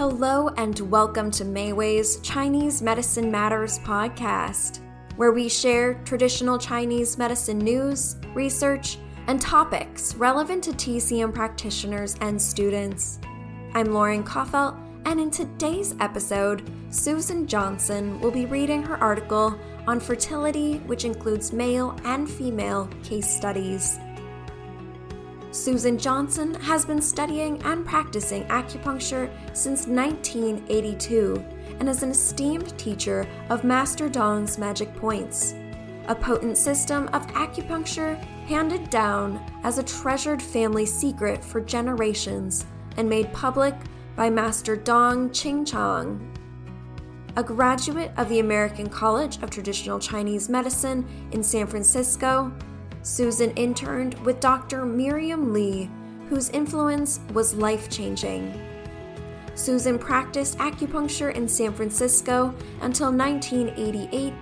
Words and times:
Hello 0.00 0.48
and 0.56 0.80
welcome 0.90 1.30
to 1.32 1.44
Mayway's 1.44 2.20
Chinese 2.20 2.80
Medicine 2.80 3.30
Matters 3.30 3.78
podcast, 3.80 4.80
where 5.16 5.30
we 5.30 5.46
share 5.46 6.02
traditional 6.06 6.56
Chinese 6.56 7.18
medicine 7.18 7.58
news, 7.58 8.16
research, 8.32 8.96
and 9.26 9.38
topics 9.38 10.14
relevant 10.14 10.64
to 10.64 10.70
TCM 10.70 11.34
practitioners 11.34 12.16
and 12.22 12.40
students. 12.40 13.18
I'm 13.74 13.92
Lauren 13.92 14.24
Koffelt, 14.24 14.74
and 15.04 15.20
in 15.20 15.30
today's 15.30 15.94
episode, 16.00 16.62
Susan 16.88 17.46
Johnson 17.46 18.18
will 18.20 18.30
be 18.30 18.46
reading 18.46 18.82
her 18.82 18.96
article 19.04 19.54
on 19.86 20.00
fertility, 20.00 20.78
which 20.86 21.04
includes 21.04 21.52
male 21.52 21.94
and 22.06 22.26
female 22.26 22.88
case 23.02 23.28
studies. 23.28 23.98
Susan 25.60 25.98
Johnson 25.98 26.54
has 26.54 26.86
been 26.86 27.02
studying 27.02 27.62
and 27.64 27.84
practicing 27.84 28.44
acupuncture 28.44 29.30
since 29.52 29.86
1982 29.86 31.44
and 31.78 31.86
is 31.86 32.02
an 32.02 32.12
esteemed 32.12 32.78
teacher 32.78 33.26
of 33.50 33.62
Master 33.62 34.08
Dong's 34.08 34.56
magic 34.56 34.96
points, 34.96 35.52
a 36.08 36.14
potent 36.14 36.56
system 36.56 37.08
of 37.08 37.26
acupuncture 37.34 38.16
handed 38.46 38.88
down 38.88 39.38
as 39.62 39.76
a 39.76 39.82
treasured 39.82 40.40
family 40.40 40.86
secret 40.86 41.44
for 41.44 41.60
generations 41.60 42.64
and 42.96 43.06
made 43.06 43.30
public 43.34 43.74
by 44.16 44.30
Master 44.30 44.76
Dong 44.76 45.30
Ching 45.30 45.66
Chong. 45.66 46.26
A 47.36 47.42
graduate 47.42 48.12
of 48.16 48.30
the 48.30 48.40
American 48.40 48.88
College 48.88 49.42
of 49.42 49.50
Traditional 49.50 49.98
Chinese 49.98 50.48
Medicine 50.48 51.06
in 51.32 51.42
San 51.42 51.66
Francisco, 51.66 52.50
Susan 53.02 53.50
interned 53.52 54.14
with 54.24 54.40
Dr. 54.40 54.84
Miriam 54.84 55.52
Lee, 55.52 55.90
whose 56.28 56.50
influence 56.50 57.20
was 57.32 57.54
life 57.54 57.88
changing. 57.88 58.52
Susan 59.54 59.98
practiced 59.98 60.58
acupuncture 60.58 61.34
in 61.34 61.48
San 61.48 61.72
Francisco 61.72 62.54
until 62.82 63.12
1988, 63.12 64.32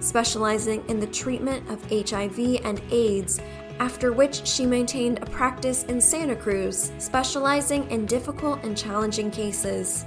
specializing 0.00 0.82
in 0.88 0.98
the 0.98 1.06
treatment 1.06 1.68
of 1.70 1.82
HIV 1.90 2.60
and 2.64 2.80
AIDS, 2.90 3.40
after 3.78 4.12
which 4.12 4.46
she 4.46 4.64
maintained 4.64 5.18
a 5.18 5.26
practice 5.26 5.84
in 5.84 6.00
Santa 6.00 6.36
Cruz, 6.36 6.92
specializing 6.98 7.88
in 7.90 8.06
difficult 8.06 8.62
and 8.64 8.76
challenging 8.76 9.30
cases. 9.30 10.06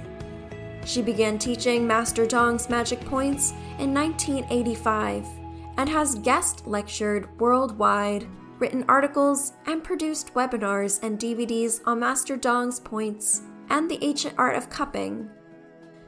She 0.84 1.02
began 1.02 1.38
teaching 1.38 1.86
Master 1.86 2.26
Dong's 2.26 2.68
magic 2.68 3.00
points 3.04 3.52
in 3.78 3.94
1985 3.94 5.39
and 5.80 5.88
has 5.88 6.16
guest 6.16 6.66
lectured 6.66 7.26
worldwide, 7.40 8.28
written 8.58 8.84
articles, 8.86 9.54
and 9.64 9.82
produced 9.82 10.34
webinars 10.34 11.02
and 11.02 11.18
DVDs 11.18 11.80
on 11.86 12.00
Master 12.00 12.36
Dong's 12.36 12.78
points 12.78 13.40
and 13.70 13.90
the 13.90 13.98
ancient 14.04 14.34
art 14.36 14.56
of 14.56 14.68
cupping. 14.68 15.30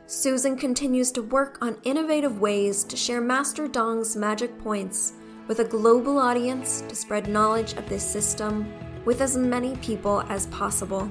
Susan 0.05 0.59
continues 0.59 1.11
to 1.12 1.23
work 1.23 1.56
on 1.62 1.79
innovative 1.84 2.39
ways 2.39 2.84
to 2.84 2.98
share 2.98 3.23
Master 3.23 3.67
Dong's 3.67 4.14
magic 4.14 4.59
points 4.59 5.14
with 5.48 5.61
a 5.61 5.64
global 5.64 6.19
audience 6.19 6.83
to 6.83 6.95
spread 6.95 7.27
knowledge 7.27 7.73
of 7.73 7.89
this 7.89 8.05
system 8.05 8.70
with 9.07 9.23
as 9.23 9.39
many 9.39 9.75
people 9.77 10.20
as 10.29 10.48
possible. 10.48 11.11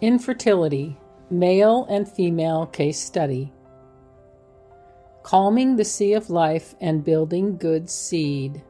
Infertility 0.00 0.96
Male 1.30 1.86
and 1.88 2.06
Female 2.06 2.66
Case 2.66 3.00
Study 3.00 3.50
Calming 5.22 5.76
the 5.76 5.84
Sea 5.84 6.12
of 6.12 6.28
Life 6.28 6.74
and 6.82 7.02
Building 7.02 7.56
Good 7.56 7.88
Seed. 7.88 8.62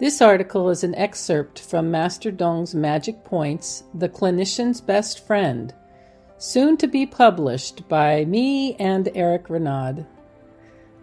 This 0.00 0.20
article 0.20 0.70
is 0.70 0.82
an 0.82 0.96
excerpt 0.96 1.60
from 1.60 1.92
Master 1.92 2.32
Dong's 2.32 2.74
Magic 2.74 3.22
Points, 3.22 3.84
The 3.94 4.08
Clinician's 4.08 4.80
Best 4.80 5.24
Friend, 5.24 5.72
soon 6.38 6.76
to 6.78 6.88
be 6.88 7.06
published 7.06 7.88
by 7.88 8.24
me 8.24 8.74
and 8.74 9.08
Eric 9.14 9.48
Renaud. 9.48 10.04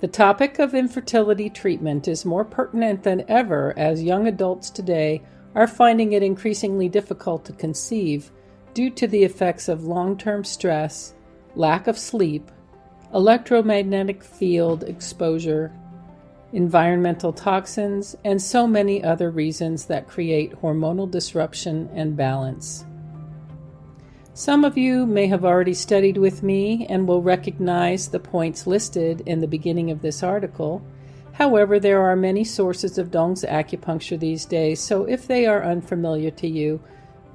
The 0.01 0.09
topic 0.09 0.59
of 0.59 0.75
infertility 0.75 1.49
treatment 1.49 2.09
is 2.09 2.25
more 2.25 2.43
pertinent 2.43 3.03
than 3.03 3.23
ever 3.29 3.73
as 3.77 4.03
young 4.03 4.27
adults 4.27 4.69
today 4.69 5.21
are 5.55 5.67
finding 5.67 6.11
it 6.11 6.21
increasingly 6.21 6.89
difficult 6.89 7.45
to 7.45 7.53
conceive 7.53 8.33
due 8.73 8.89
to 8.91 9.07
the 9.07 9.23
effects 9.23 9.67
of 9.67 9.83
long 9.83 10.17
term 10.17 10.43
stress, 10.43 11.13
lack 11.55 11.87
of 11.87 11.97
sleep, 11.97 12.51
electromagnetic 13.13 14.23
field 14.23 14.83
exposure, 14.83 15.71
environmental 16.53 17.33
toxins, 17.33 18.15
and 18.23 18.41
so 18.41 18.67
many 18.67 19.03
other 19.03 19.29
reasons 19.29 19.85
that 19.85 20.07
create 20.07 20.59
hormonal 20.61 21.09
disruption 21.09 21.89
and 21.93 22.15
balance. 22.15 22.85
Some 24.33 24.63
of 24.63 24.77
you 24.77 25.05
may 25.05 25.27
have 25.27 25.43
already 25.43 25.73
studied 25.73 26.17
with 26.17 26.43
me 26.43 26.85
and 26.87 27.07
will 27.07 27.21
recognize 27.21 28.07
the 28.07 28.19
points 28.19 28.65
listed 28.65 29.21
in 29.25 29.41
the 29.41 29.47
beginning 29.47 29.91
of 29.91 30.01
this 30.01 30.23
article. 30.23 30.81
However, 31.33 31.79
there 31.79 32.01
are 32.01 32.15
many 32.15 32.43
sources 32.43 32.97
of 32.97 33.11
Dong's 33.11 33.43
acupuncture 33.43 34.19
these 34.19 34.45
days, 34.45 34.79
so 34.79 35.03
if 35.03 35.27
they 35.27 35.45
are 35.45 35.63
unfamiliar 35.63 36.31
to 36.31 36.47
you, 36.47 36.79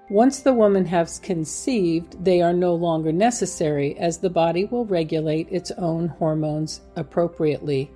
Once 0.09 0.41
the 0.41 0.53
woman 0.53 0.85
has 0.87 1.19
conceived, 1.19 2.21
they 2.21 2.41
are 2.41 2.51
no 2.51 2.75
longer 2.75 3.13
necessary 3.13 3.97
as 3.97 4.17
the 4.17 4.29
body 4.29 4.65
will 4.65 4.83
regulate 4.83 5.47
its 5.49 5.71
own 5.77 6.09
hormones 6.09 6.81
appropriately. 6.97 7.89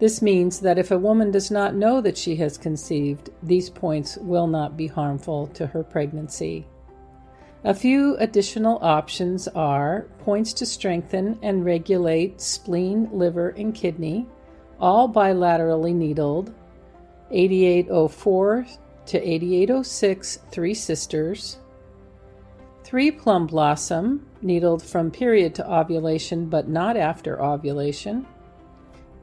This 0.00 0.20
means 0.20 0.60
that 0.60 0.76
if 0.76 0.90
a 0.90 0.98
woman 0.98 1.30
does 1.30 1.50
not 1.50 1.74
know 1.74 2.02
that 2.02 2.18
she 2.18 2.36
has 2.36 2.58
conceived, 2.58 3.30
these 3.42 3.70
points 3.70 4.18
will 4.18 4.46
not 4.46 4.76
be 4.76 4.86
harmful 4.86 5.46
to 5.54 5.66
her 5.68 5.82
pregnancy. 5.82 6.66
A 7.64 7.72
few 7.72 8.18
additional 8.18 8.78
options 8.82 9.48
are 9.48 10.08
points 10.18 10.52
to 10.52 10.66
strengthen 10.66 11.38
and 11.42 11.64
regulate 11.64 12.42
spleen, 12.42 13.08
liver, 13.14 13.54
and 13.56 13.74
kidney, 13.74 14.26
all 14.80 15.08
bilaterally 15.08 15.94
needled, 15.94 16.52
8804 17.30 18.66
to 19.06 19.18
8806 19.18 20.38
Three 20.50 20.74
Sisters, 20.74 21.58
3 22.84 23.10
Plum 23.12 23.46
Blossom, 23.46 24.26
needled 24.42 24.82
from 24.82 25.10
period 25.10 25.54
to 25.54 25.72
ovulation 25.72 26.46
but 26.46 26.68
not 26.68 26.96
after 26.96 27.42
ovulation, 27.42 28.26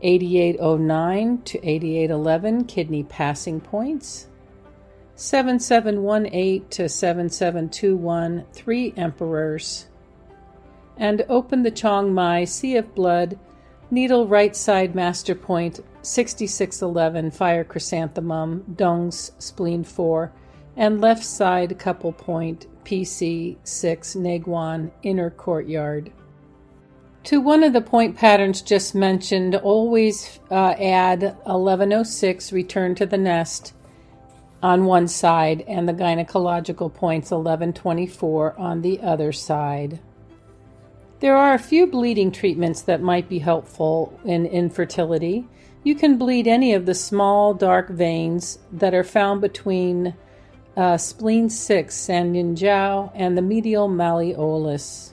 8809 0.02 1.42
to 1.44 1.58
8811 1.60 2.66
Kidney 2.66 3.04
Passing 3.04 3.62
Points, 3.62 4.28
7718 5.16 6.68
to 6.70 6.90
7721 6.90 8.46
Three 8.52 8.94
Emperors, 8.98 9.88
and 10.98 11.24
Open 11.30 11.64
the 11.64 11.72
Chong 11.72 12.14
Mai 12.14 12.46
Sea 12.46 12.78
of 12.78 12.96
Blood 12.96 13.38
Needle 13.94 14.26
right 14.26 14.56
side 14.56 14.96
master 14.96 15.36
point 15.36 15.82
6611 16.02 17.30
fire 17.32 17.66
chrysanthemum 17.66 18.64
Dong's 18.78 19.34
spleen 19.38 19.84
4 19.84 20.32
and 20.78 21.02
left 21.02 21.26
side 21.26 21.78
couple 21.78 22.14
point 22.14 22.68
PC 22.86 23.58
6 23.66 24.16
Neiguan 24.16 24.92
inner 25.04 25.30
courtyard. 25.30 26.14
To 27.26 27.42
one 27.42 27.64
of 27.64 27.74
the 27.74 27.82
point 27.82 28.16
patterns 28.16 28.62
just 28.62 28.96
mentioned, 28.96 29.56
always 29.56 30.40
uh, 30.50 30.74
add 30.80 31.22
1106, 31.44 32.54
return 32.54 32.96
to 32.96 33.06
the 33.06 33.18
nest 33.18 33.74
on 34.64 34.86
one 34.86 35.10
side, 35.10 35.66
and 35.68 35.88
the 35.88 35.94
gynecological 35.94 36.94
points 36.94 37.32
1124 37.32 38.58
on 38.58 38.82
the 38.82 39.02
other 39.02 39.34
side. 39.34 40.00
There 41.22 41.38
are 41.38 41.54
a 41.54 41.60
few 41.60 41.86
bleeding 41.86 42.32
treatments 42.32 42.82
that 42.82 43.00
might 43.00 43.30
be 43.30 43.38
helpful 43.38 44.20
in 44.26 44.48
infertility. 44.48 45.48
You 45.84 45.94
can 45.94 46.18
bleed 46.18 46.48
any 46.48 46.74
of 46.74 46.88
the 46.88 46.96
small 46.96 47.54
dark 47.54 47.90
veins 47.90 48.58
that 48.72 48.96
are 48.96 49.04
found 49.04 49.40
between 49.40 50.16
uh, 50.76 50.98
spleen 50.98 51.48
6, 51.48 51.96
Sanyin 51.96 52.58
Jiao, 52.58 53.12
and 53.14 53.38
the 53.38 53.44
medial 53.44 53.88
malleolus. 53.88 55.12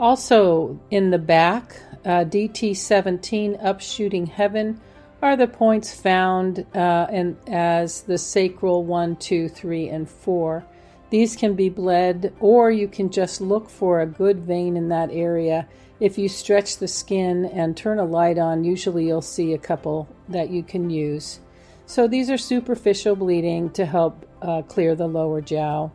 Also, 0.00 0.80
in 0.90 1.10
the 1.10 1.18
back, 1.18 1.76
uh, 2.06 2.24
DT17 2.24 3.62
upshooting 3.62 4.26
heaven 4.26 4.80
are 5.20 5.36
the 5.36 5.46
points 5.46 5.94
found 5.94 6.64
uh, 6.74 7.08
in, 7.12 7.36
as 7.46 8.00
the 8.02 8.16
sacral 8.16 8.84
1, 8.84 9.16
2, 9.16 9.50
3, 9.50 9.88
and 9.90 10.08
4. 10.08 10.64
These 11.14 11.36
can 11.36 11.54
be 11.54 11.68
bled, 11.68 12.34
or 12.40 12.72
you 12.72 12.88
can 12.88 13.08
just 13.08 13.40
look 13.40 13.70
for 13.70 14.00
a 14.00 14.04
good 14.04 14.40
vein 14.40 14.76
in 14.76 14.88
that 14.88 15.10
area. 15.12 15.68
If 16.00 16.18
you 16.18 16.28
stretch 16.28 16.78
the 16.78 16.88
skin 16.88 17.44
and 17.44 17.76
turn 17.76 18.00
a 18.00 18.04
light 18.04 18.36
on, 18.36 18.64
usually 18.64 19.06
you'll 19.06 19.22
see 19.22 19.52
a 19.52 19.58
couple 19.58 20.08
that 20.28 20.50
you 20.50 20.64
can 20.64 20.90
use. 20.90 21.38
So 21.86 22.08
these 22.08 22.30
are 22.30 22.36
superficial 22.36 23.14
bleeding 23.14 23.70
to 23.74 23.86
help 23.86 24.26
uh, 24.42 24.62
clear 24.62 24.96
the 24.96 25.06
lower 25.06 25.40
jiao. 25.40 25.92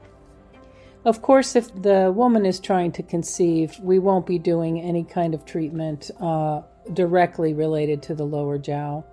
Of 1.04 1.21
course, 1.21 1.54
if 1.54 1.68
the 1.75 2.13
woman 2.16 2.45
is 2.45 2.62
trying 2.62 2.94
to 2.94 3.04
conceive, 3.04 3.77
we 3.81 4.00
won't 4.00 4.25
be 4.25 4.39
doing 4.39 4.80
any 4.80 5.04
kind 5.04 5.33
of 5.33 5.44
treatment 5.44 6.12
uh, 6.21 6.62
directly 6.94 7.54
related 7.54 8.01
to 8.04 8.16
the 8.16 8.25
lower 8.25 8.57
jiao. 8.57 9.04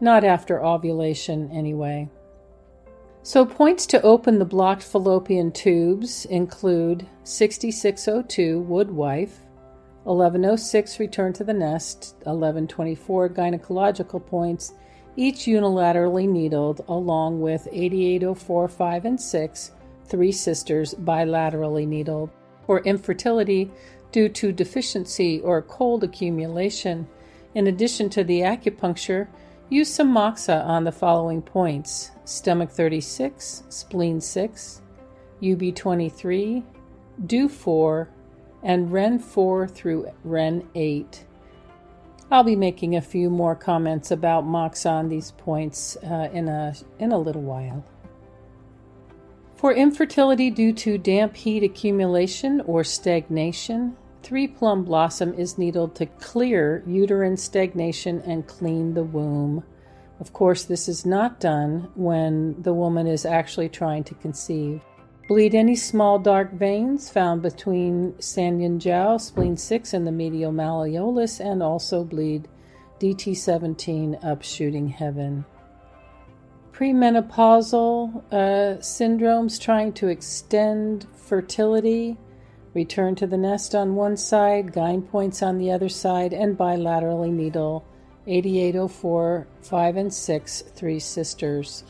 Not 0.00 0.24
after 0.24 0.64
ovulation, 0.64 1.48
anyway. 1.52 2.08
So, 3.26 3.46
points 3.46 3.86
to 3.86 4.02
open 4.02 4.38
the 4.38 4.44
blocked 4.44 4.82
fallopian 4.82 5.50
tubes 5.50 6.26
include 6.26 7.06
6602 7.22 8.60
Woodwife, 8.60 9.40
1106 10.02 11.00
Return 11.00 11.32
to 11.32 11.42
the 11.42 11.54
Nest, 11.54 12.16
1124 12.24 13.30
Gynecological 13.30 14.26
points, 14.26 14.74
each 15.16 15.46
unilaterally 15.46 16.28
needled, 16.28 16.84
along 16.86 17.40
with 17.40 17.66
8804 17.72 18.68
5 18.68 19.04
and 19.06 19.18
6 19.18 19.72
three 20.04 20.32
sisters 20.32 20.92
bilaterally 20.92 21.88
needled, 21.88 22.28
for 22.66 22.80
infertility 22.80 23.70
due 24.12 24.28
to 24.28 24.52
deficiency 24.52 25.40
or 25.40 25.62
cold 25.62 26.04
accumulation. 26.04 27.08
In 27.54 27.68
addition 27.68 28.10
to 28.10 28.22
the 28.22 28.40
acupuncture, 28.40 29.28
use 29.70 29.92
some 29.92 30.12
moxa 30.12 30.64
on 30.64 30.84
the 30.84 30.92
following 30.92 31.42
points 31.42 32.10
stomach 32.24 32.70
36, 32.70 33.64
spleen 33.68 34.20
6, 34.20 34.82
UB23, 35.42 36.64
DO 37.26 37.48
4, 37.48 38.08
and 38.62 38.92
REN 38.92 39.18
4 39.18 39.68
through 39.68 40.10
REN 40.24 40.66
8. 40.74 41.24
I'll 42.30 42.44
be 42.44 42.56
making 42.56 42.96
a 42.96 43.02
few 43.02 43.28
more 43.28 43.54
comments 43.54 44.10
about 44.10 44.46
moxa 44.46 44.90
on 44.90 45.08
these 45.08 45.32
points 45.32 45.96
uh, 46.02 46.30
in, 46.32 46.48
a, 46.48 46.74
in 46.98 47.12
a 47.12 47.18
little 47.18 47.42
while. 47.42 47.84
For 49.56 49.72
infertility 49.72 50.50
due 50.50 50.72
to 50.74 50.98
damp 50.98 51.36
heat 51.36 51.62
accumulation 51.62 52.60
or 52.62 52.84
stagnation, 52.84 53.96
three 54.24 54.48
plum 54.48 54.84
blossom 54.84 55.34
is 55.34 55.58
needled 55.58 55.94
to 55.94 56.06
clear 56.06 56.82
uterine 56.86 57.36
stagnation 57.36 58.20
and 58.22 58.46
clean 58.46 58.94
the 58.94 59.04
womb. 59.04 59.62
Of 60.18 60.32
course, 60.32 60.64
this 60.64 60.88
is 60.88 61.04
not 61.04 61.40
done 61.40 61.90
when 61.94 62.60
the 62.62 62.72
woman 62.72 63.06
is 63.06 63.26
actually 63.26 63.68
trying 63.68 64.04
to 64.04 64.14
conceive. 64.14 64.80
Bleed 65.28 65.54
any 65.54 65.76
small 65.76 66.18
dark 66.18 66.52
veins 66.52 67.10
found 67.10 67.42
between 67.42 68.12
Sanyin 68.14 68.78
Jiao, 68.78 69.20
spleen 69.20 69.56
6, 69.56 69.92
and 69.94 70.06
the 70.06 70.12
medial 70.12 70.52
malleolus, 70.52 71.40
and 71.40 71.62
also 71.62 72.04
bleed 72.04 72.48
DT17 73.00 74.24
up 74.24 74.42
shooting 74.42 74.88
heaven 74.88 75.44
premenopausal 76.74 78.24
uh, 78.32 78.78
syndromes 78.80 79.60
trying 79.60 79.92
to 79.92 80.08
extend 80.08 81.06
fertility, 81.14 82.18
return 82.74 83.14
to 83.14 83.26
the 83.26 83.36
nest 83.36 83.74
on 83.74 83.94
one 83.94 84.16
side, 84.16 84.72
gyne 84.72 85.08
points 85.08 85.42
on 85.42 85.58
the 85.58 85.70
other 85.70 85.88
side, 85.88 86.32
and 86.32 86.58
bilaterally 86.58 87.32
needle 87.32 87.84
8804, 88.26 89.46
5 89.62 89.96
and 89.96 90.12
6, 90.12 90.62
three 90.74 90.98
sisters. 90.98 91.84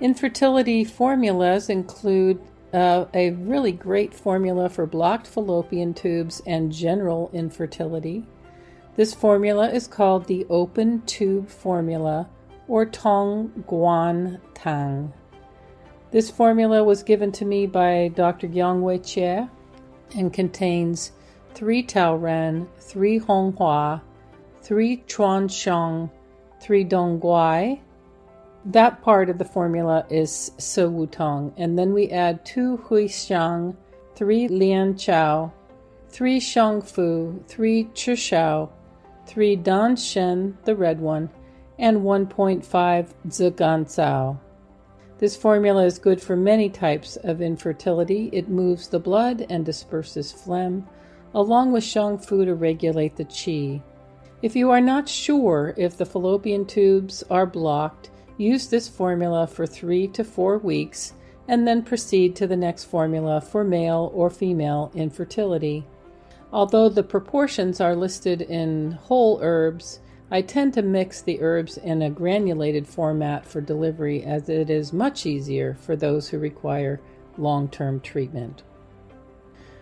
Infertility 0.00 0.84
formulas 0.84 1.68
include 1.68 2.40
uh, 2.72 3.06
a 3.14 3.30
really 3.30 3.72
great 3.72 4.14
formula 4.14 4.68
for 4.68 4.86
blocked 4.86 5.26
fallopian 5.26 5.94
tubes 5.94 6.40
and 6.46 6.72
general 6.72 7.30
infertility. 7.32 8.26
This 8.96 9.14
formula 9.14 9.70
is 9.70 9.86
called 9.86 10.26
the 10.26 10.46
open 10.48 11.02
tube 11.02 11.48
formula 11.48 12.28
or 12.68 12.86
Tong 12.86 13.64
Guan 13.68 14.40
Tang. 14.54 15.12
This 16.10 16.30
formula 16.30 16.82
was 16.82 17.02
given 17.02 17.30
to 17.32 17.44
me 17.44 17.66
by 17.66 18.08
Dr. 18.14 18.46
Yang 18.48 18.82
Wei 18.82 18.98
Chia 18.98 19.50
and 20.14 20.32
contains 20.32 21.12
3 21.54 21.82
Tao 21.82 22.16
Ren, 22.16 22.68
3 22.78 23.20
Honghua, 23.20 24.00
3 24.62 24.96
Chuan 25.06 25.48
Xiong, 25.48 26.10
3 26.60 26.84
Dang 26.84 27.18
Gui. 27.18 27.82
That 28.64 29.02
part 29.02 29.30
of 29.30 29.38
the 29.38 29.44
formula 29.44 30.04
is 30.10 30.52
Si 30.58 30.84
Wu 30.84 31.06
Tang. 31.06 31.52
And 31.56 31.78
then 31.78 31.92
we 31.92 32.10
add 32.10 32.44
2 32.44 32.76
Hui 32.76 33.06
Xiang, 33.06 33.76
3 34.14 34.48
Lian 34.48 34.94
Qiao, 34.94 35.50
3 36.08 36.40
Xiang 36.40 36.84
Fu, 36.84 37.42
3 37.48 37.84
Chi 37.84 38.14
Shao, 38.14 38.70
3 39.26 39.56
Dan 39.56 39.96
Shen, 39.96 40.58
the 40.64 40.76
red 40.76 41.00
one, 41.00 41.30
and 41.78 41.98
1.5 42.02 43.14
Zhigancao. 43.28 44.38
This 45.20 45.36
formula 45.36 45.84
is 45.84 45.98
good 45.98 46.18
for 46.22 46.34
many 46.34 46.70
types 46.70 47.16
of 47.16 47.42
infertility. 47.42 48.30
It 48.32 48.48
moves 48.48 48.88
the 48.88 48.98
blood 48.98 49.44
and 49.50 49.66
disperses 49.66 50.32
phlegm, 50.32 50.88
along 51.34 51.72
with 51.72 51.84
xiang 51.84 52.24
fu 52.24 52.46
to 52.46 52.54
regulate 52.54 53.16
the 53.16 53.26
qi. 53.26 53.82
If 54.40 54.56
you 54.56 54.70
are 54.70 54.80
not 54.80 55.10
sure 55.10 55.74
if 55.76 55.98
the 55.98 56.06
fallopian 56.06 56.64
tubes 56.64 57.22
are 57.28 57.44
blocked, 57.44 58.08
use 58.38 58.68
this 58.68 58.88
formula 58.88 59.46
for 59.46 59.66
three 59.66 60.08
to 60.08 60.24
four 60.24 60.56
weeks 60.56 61.12
and 61.48 61.68
then 61.68 61.82
proceed 61.82 62.34
to 62.36 62.46
the 62.46 62.56
next 62.56 62.84
formula 62.84 63.42
for 63.42 63.62
male 63.62 64.10
or 64.14 64.30
female 64.30 64.90
infertility. 64.94 65.84
Although 66.50 66.88
the 66.88 67.02
proportions 67.02 67.78
are 67.78 67.94
listed 67.94 68.40
in 68.40 68.92
whole 68.92 69.38
herbs, 69.42 70.00
I 70.32 70.42
tend 70.42 70.74
to 70.74 70.82
mix 70.82 71.20
the 71.20 71.40
herbs 71.42 71.76
in 71.76 72.02
a 72.02 72.10
granulated 72.10 72.86
format 72.86 73.44
for 73.44 73.60
delivery 73.60 74.22
as 74.22 74.48
it 74.48 74.70
is 74.70 74.92
much 74.92 75.26
easier 75.26 75.74
for 75.80 75.96
those 75.96 76.28
who 76.28 76.38
require 76.38 77.00
long 77.36 77.68
term 77.68 78.00
treatment. 78.00 78.62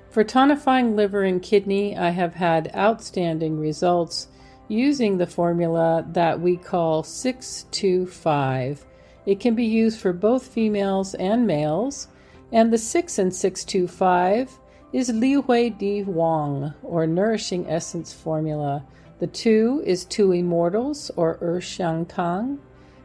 For 0.08 0.24
tonifying 0.24 0.96
liver 0.96 1.22
and 1.22 1.42
kidney, 1.42 1.94
I 1.96 2.10
have 2.10 2.34
had 2.34 2.74
outstanding 2.74 3.60
results 3.60 4.28
using 4.68 5.18
the 5.18 5.26
formula 5.26 6.06
that 6.12 6.40
we 6.40 6.56
call 6.56 7.02
625. 7.02 8.86
It 9.26 9.40
can 9.40 9.54
be 9.54 9.66
used 9.66 10.00
for 10.00 10.14
both 10.14 10.46
females 10.46 11.14
and 11.14 11.46
males, 11.46 12.08
and 12.52 12.72
the 12.72 12.78
6 12.78 13.18
and 13.18 13.34
625 13.34 14.58
is 14.94 15.10
Liu 15.10 15.42
Wei 15.42 15.68
Di 15.68 16.00
Huang, 16.00 16.72
or 16.82 17.06
Nourishing 17.06 17.68
Essence 17.68 18.14
Formula 18.14 18.82
the 19.18 19.26
two 19.26 19.82
is 19.84 20.04
two 20.04 20.32
immortals, 20.32 21.10
or 21.16 21.38
Er 21.42 21.60
Xian 21.60 22.06
Tang, 22.08 22.58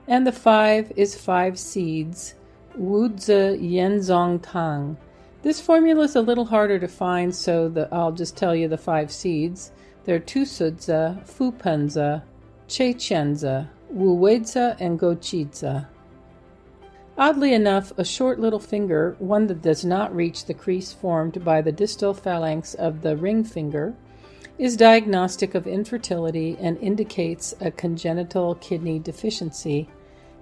and 0.08 0.27
the 0.27 0.32
five 0.32 0.91
is 0.96 1.15
five 1.15 1.58
seeds, 1.58 2.36
Wu 2.75 3.15
Zi 3.17 3.55
Yan 3.55 4.00
Zong 4.00 4.39
Tang. 4.41 4.98
This 5.41 5.60
formula 5.60 6.03
is 6.03 6.15
a 6.15 6.22
little 6.22 6.46
harder 6.46 6.79
to 6.79 6.88
find, 6.88 7.36
so 7.36 7.67
the, 7.67 7.89
I'll 7.91 8.12
just 8.12 8.38
tell 8.38 8.55
you 8.55 8.67
the 8.67 8.77
five 8.77 9.12
seeds. 9.12 9.72
They're 10.05 10.20
Tu 10.20 10.43
Sudza, 10.43 11.25
Fu 11.25 11.51
Penza, 11.51 12.24
Che 12.67 12.93
Chenza, 12.93 13.70
Wu 13.89 14.17
Weiza, 14.17 14.77
and 14.79 14.98
Go 15.00 15.15
Chiza. 15.15 15.88
Oddly 17.17 17.53
enough, 17.53 17.91
a 17.98 18.03
short 18.03 18.39
little 18.39 18.60
finger, 18.60 19.15
one 19.20 19.48
that 19.48 19.62
does 19.62 19.86
not 19.86 20.15
reach 20.15 20.46
the 20.46 20.53
crease 20.53 20.91
formed 20.91 21.43
by 21.43 21.62
the 21.62 21.72
distal 21.72 22.13
phalanx 22.13 22.74
of 22.74 23.01
the 23.01 23.15
ring 23.15 23.43
finger, 23.43 23.93
is 24.63 24.77
diagnostic 24.77 25.55
of 25.55 25.67
infertility 25.67 26.55
and 26.58 26.77
indicates 26.77 27.53
a 27.60 27.70
congenital 27.70 28.55
kidney 28.55 28.98
deficiency. 28.98 29.89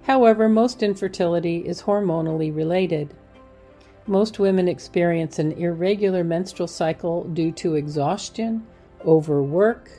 However, 0.02 0.48
most 0.48 0.80
infertility 0.80 1.66
is 1.66 1.82
hormonally 1.82 2.54
related. 2.54 3.14
Most 4.06 4.38
women 4.38 4.68
experience 4.68 5.40
an 5.40 5.50
irregular 5.50 6.22
menstrual 6.22 6.68
cycle 6.68 7.24
due 7.24 7.50
to 7.50 7.74
exhaustion 7.74 8.64
overwork, 9.04 9.90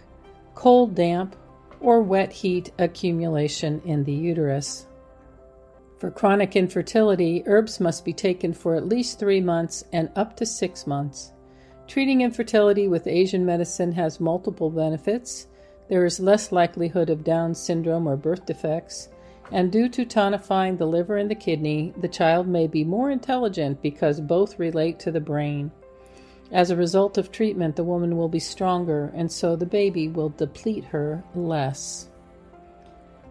cold 0.56 0.96
damp, 0.96 1.36
or 1.82 2.02
wet 2.02 2.32
heat 2.32 2.72
accumulation 2.80 3.82
in 3.84 4.06
the 4.06 4.14
uterus. 4.14 4.88
For 5.98 6.10
chronic 6.10 6.56
infertility, 6.56 7.44
herbs 7.46 7.82
must 7.82 8.06
be 8.06 8.14
taken 8.14 8.54
for 8.54 8.76
at 8.76 8.88
least 8.88 9.20
three 9.20 9.42
months 9.42 9.84
and 9.92 10.10
up 10.16 10.38
to 10.38 10.46
six 10.46 10.88
months. 10.88 11.33
Treating 11.88 12.22
infertility 12.22 12.88
with 12.88 13.08
Asian 13.08 13.46
medicine 13.46 13.92
has 13.92 14.20
multiple 14.20 14.70
benefits. 14.70 15.48
There 15.90 16.06
is 16.06 16.20
less 16.20 16.52
likelihood 16.52 17.10
of 17.10 17.24
Down 17.24 17.54
syndrome 17.54 18.08
or 18.08 18.16
birth 18.16 18.46
defects, 18.46 19.10
and 19.52 19.72
due 19.72 19.90
to 19.90 20.06
tonifying 20.06 20.78
the 20.78 20.88
liver 20.88 21.18
and 21.18 21.30
the 21.30 21.36
kidney, 21.36 21.94
the 22.00 22.08
child 22.08 22.48
may 22.48 22.68
be 22.68 22.84
more 22.84 23.12
intelligent 23.12 23.82
because 23.82 24.20
both 24.20 24.58
relate 24.58 24.98
to 25.00 25.12
the 25.12 25.20
brain. 25.20 25.72
As 26.52 26.72
a 26.72 26.76
result 26.76 27.18
of 27.18 27.32
treatment, 27.32 27.76
the 27.76 27.84
woman 27.84 28.16
will 28.16 28.30
be 28.30 28.40
stronger, 28.40 29.12
and 29.14 29.32
so 29.32 29.56
the 29.56 29.66
baby 29.66 30.08
will 30.08 30.30
deplete 30.30 30.86
her 30.86 31.24
less. 31.36 32.08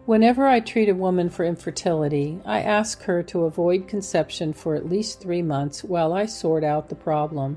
Whenever 0.04 0.46
I 0.46 0.60
treat 0.60 0.88
a 0.88 0.94
woman 0.94 1.30
for 1.30 1.44
infertility, 1.44 2.40
I 2.44 2.60
ask 2.60 3.02
her 3.04 3.22
to 3.24 3.44
avoid 3.44 3.88
conception 3.88 4.52
for 4.52 4.74
at 4.74 4.88
least 4.88 5.20
three 5.20 5.42
months 5.42 5.84
while 5.84 6.12
I 6.12 6.26
sort 6.26 6.64
out 6.64 6.88
the 6.88 6.96
problem. 6.96 7.56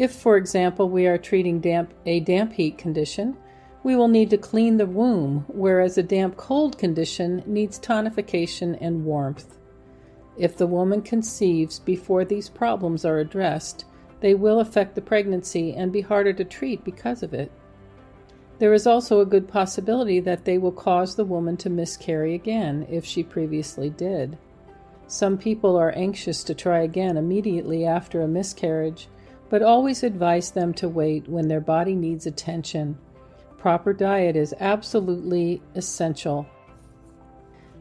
If, 0.00 0.12
for 0.12 0.38
example, 0.38 0.88
we 0.88 1.06
are 1.06 1.18
treating 1.18 1.60
damp, 1.60 1.92
a 2.06 2.20
damp 2.20 2.54
heat 2.54 2.78
condition, 2.78 3.36
we 3.82 3.96
will 3.96 4.08
need 4.08 4.30
to 4.30 4.38
clean 4.38 4.78
the 4.78 4.86
womb, 4.86 5.44
whereas 5.46 5.98
a 5.98 6.02
damp 6.02 6.38
cold 6.38 6.78
condition 6.78 7.42
needs 7.44 7.78
tonification 7.78 8.78
and 8.80 9.04
warmth. 9.04 9.58
If 10.38 10.56
the 10.56 10.66
woman 10.66 11.02
conceives 11.02 11.78
before 11.78 12.24
these 12.24 12.48
problems 12.48 13.04
are 13.04 13.18
addressed, 13.18 13.84
they 14.20 14.32
will 14.32 14.60
affect 14.60 14.94
the 14.94 15.02
pregnancy 15.02 15.74
and 15.74 15.92
be 15.92 16.00
harder 16.00 16.32
to 16.32 16.44
treat 16.46 16.82
because 16.82 17.22
of 17.22 17.34
it. 17.34 17.52
There 18.58 18.72
is 18.72 18.86
also 18.86 19.20
a 19.20 19.26
good 19.26 19.48
possibility 19.48 20.18
that 20.20 20.46
they 20.46 20.56
will 20.56 20.72
cause 20.72 21.14
the 21.14 21.26
woman 21.26 21.58
to 21.58 21.68
miscarry 21.68 22.34
again 22.34 22.86
if 22.88 23.04
she 23.04 23.22
previously 23.22 23.90
did. 23.90 24.38
Some 25.08 25.36
people 25.36 25.76
are 25.76 25.90
anxious 25.90 26.42
to 26.44 26.54
try 26.54 26.78
again 26.78 27.18
immediately 27.18 27.84
after 27.84 28.22
a 28.22 28.28
miscarriage, 28.28 29.06
but 29.50 29.62
always 29.62 30.02
advise 30.02 30.52
them 30.52 30.72
to 30.72 30.88
wait 30.88 31.28
when 31.28 31.48
their 31.48 31.60
body 31.60 31.94
needs 31.94 32.26
attention 32.26 32.96
Proper 33.60 33.92
diet 33.92 34.36
is 34.36 34.54
absolutely 34.58 35.60
essential. 35.74 36.46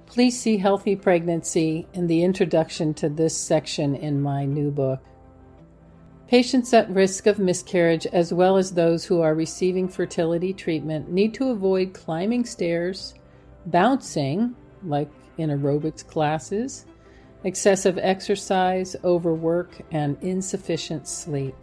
Please 0.07 0.37
see 0.37 0.57
Healthy 0.57 0.97
Pregnancy 0.97 1.87
in 1.93 2.07
the 2.07 2.21
introduction 2.21 2.93
to 2.95 3.07
this 3.07 3.37
section 3.37 3.95
in 3.95 4.21
my 4.21 4.43
new 4.43 4.71
book. 4.71 4.99
Patients 6.27 6.73
at 6.73 6.89
risk 6.89 7.27
of 7.27 7.39
miscarriage, 7.39 8.05
as 8.07 8.33
well 8.33 8.57
as 8.57 8.73
those 8.73 9.05
who 9.05 9.21
are 9.21 9.33
receiving 9.33 9.87
fertility 9.87 10.51
treatment, 10.51 11.09
need 11.09 11.33
to 11.35 11.49
avoid 11.49 11.93
climbing 11.93 12.43
stairs, 12.43 13.13
bouncing, 13.67 14.53
like 14.83 15.09
in 15.37 15.49
aerobics 15.49 16.05
classes, 16.05 16.85
excessive 17.43 17.97
exercise, 17.97 18.95
overwork, 19.03 19.81
and 19.91 20.17
insufficient 20.21 21.07
sleep. 21.07 21.55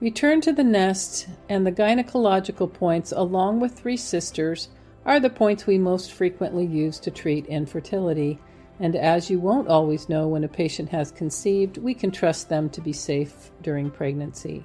Return 0.00 0.40
to 0.40 0.52
the 0.52 0.64
nest 0.64 1.28
and 1.48 1.66
the 1.66 1.72
gynecological 1.72 2.72
points, 2.72 3.12
along 3.12 3.60
with 3.60 3.72
three 3.72 3.96
sisters, 3.96 4.68
are 5.04 5.20
the 5.20 5.30
points 5.30 5.66
we 5.66 5.78
most 5.78 6.12
frequently 6.12 6.64
use 6.64 6.98
to 7.00 7.10
treat 7.10 7.46
infertility. 7.46 8.38
And 8.78 8.96
as 8.96 9.28
you 9.28 9.38
won't 9.38 9.68
always 9.68 10.08
know 10.08 10.28
when 10.28 10.44
a 10.44 10.48
patient 10.48 10.88
has 10.88 11.10
conceived, 11.10 11.76
we 11.76 11.92
can 11.92 12.10
trust 12.10 12.48
them 12.48 12.70
to 12.70 12.80
be 12.80 12.92
safe 12.92 13.50
during 13.62 13.90
pregnancy. 13.90 14.64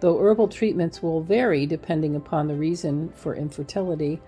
Though 0.00 0.18
herbal 0.18 0.48
treatments 0.48 1.02
will 1.02 1.20
vary 1.22 1.66
depending 1.66 2.16
upon 2.16 2.48
the 2.48 2.54
reason 2.54 3.10
for 3.10 3.34
infertility, 3.34 4.20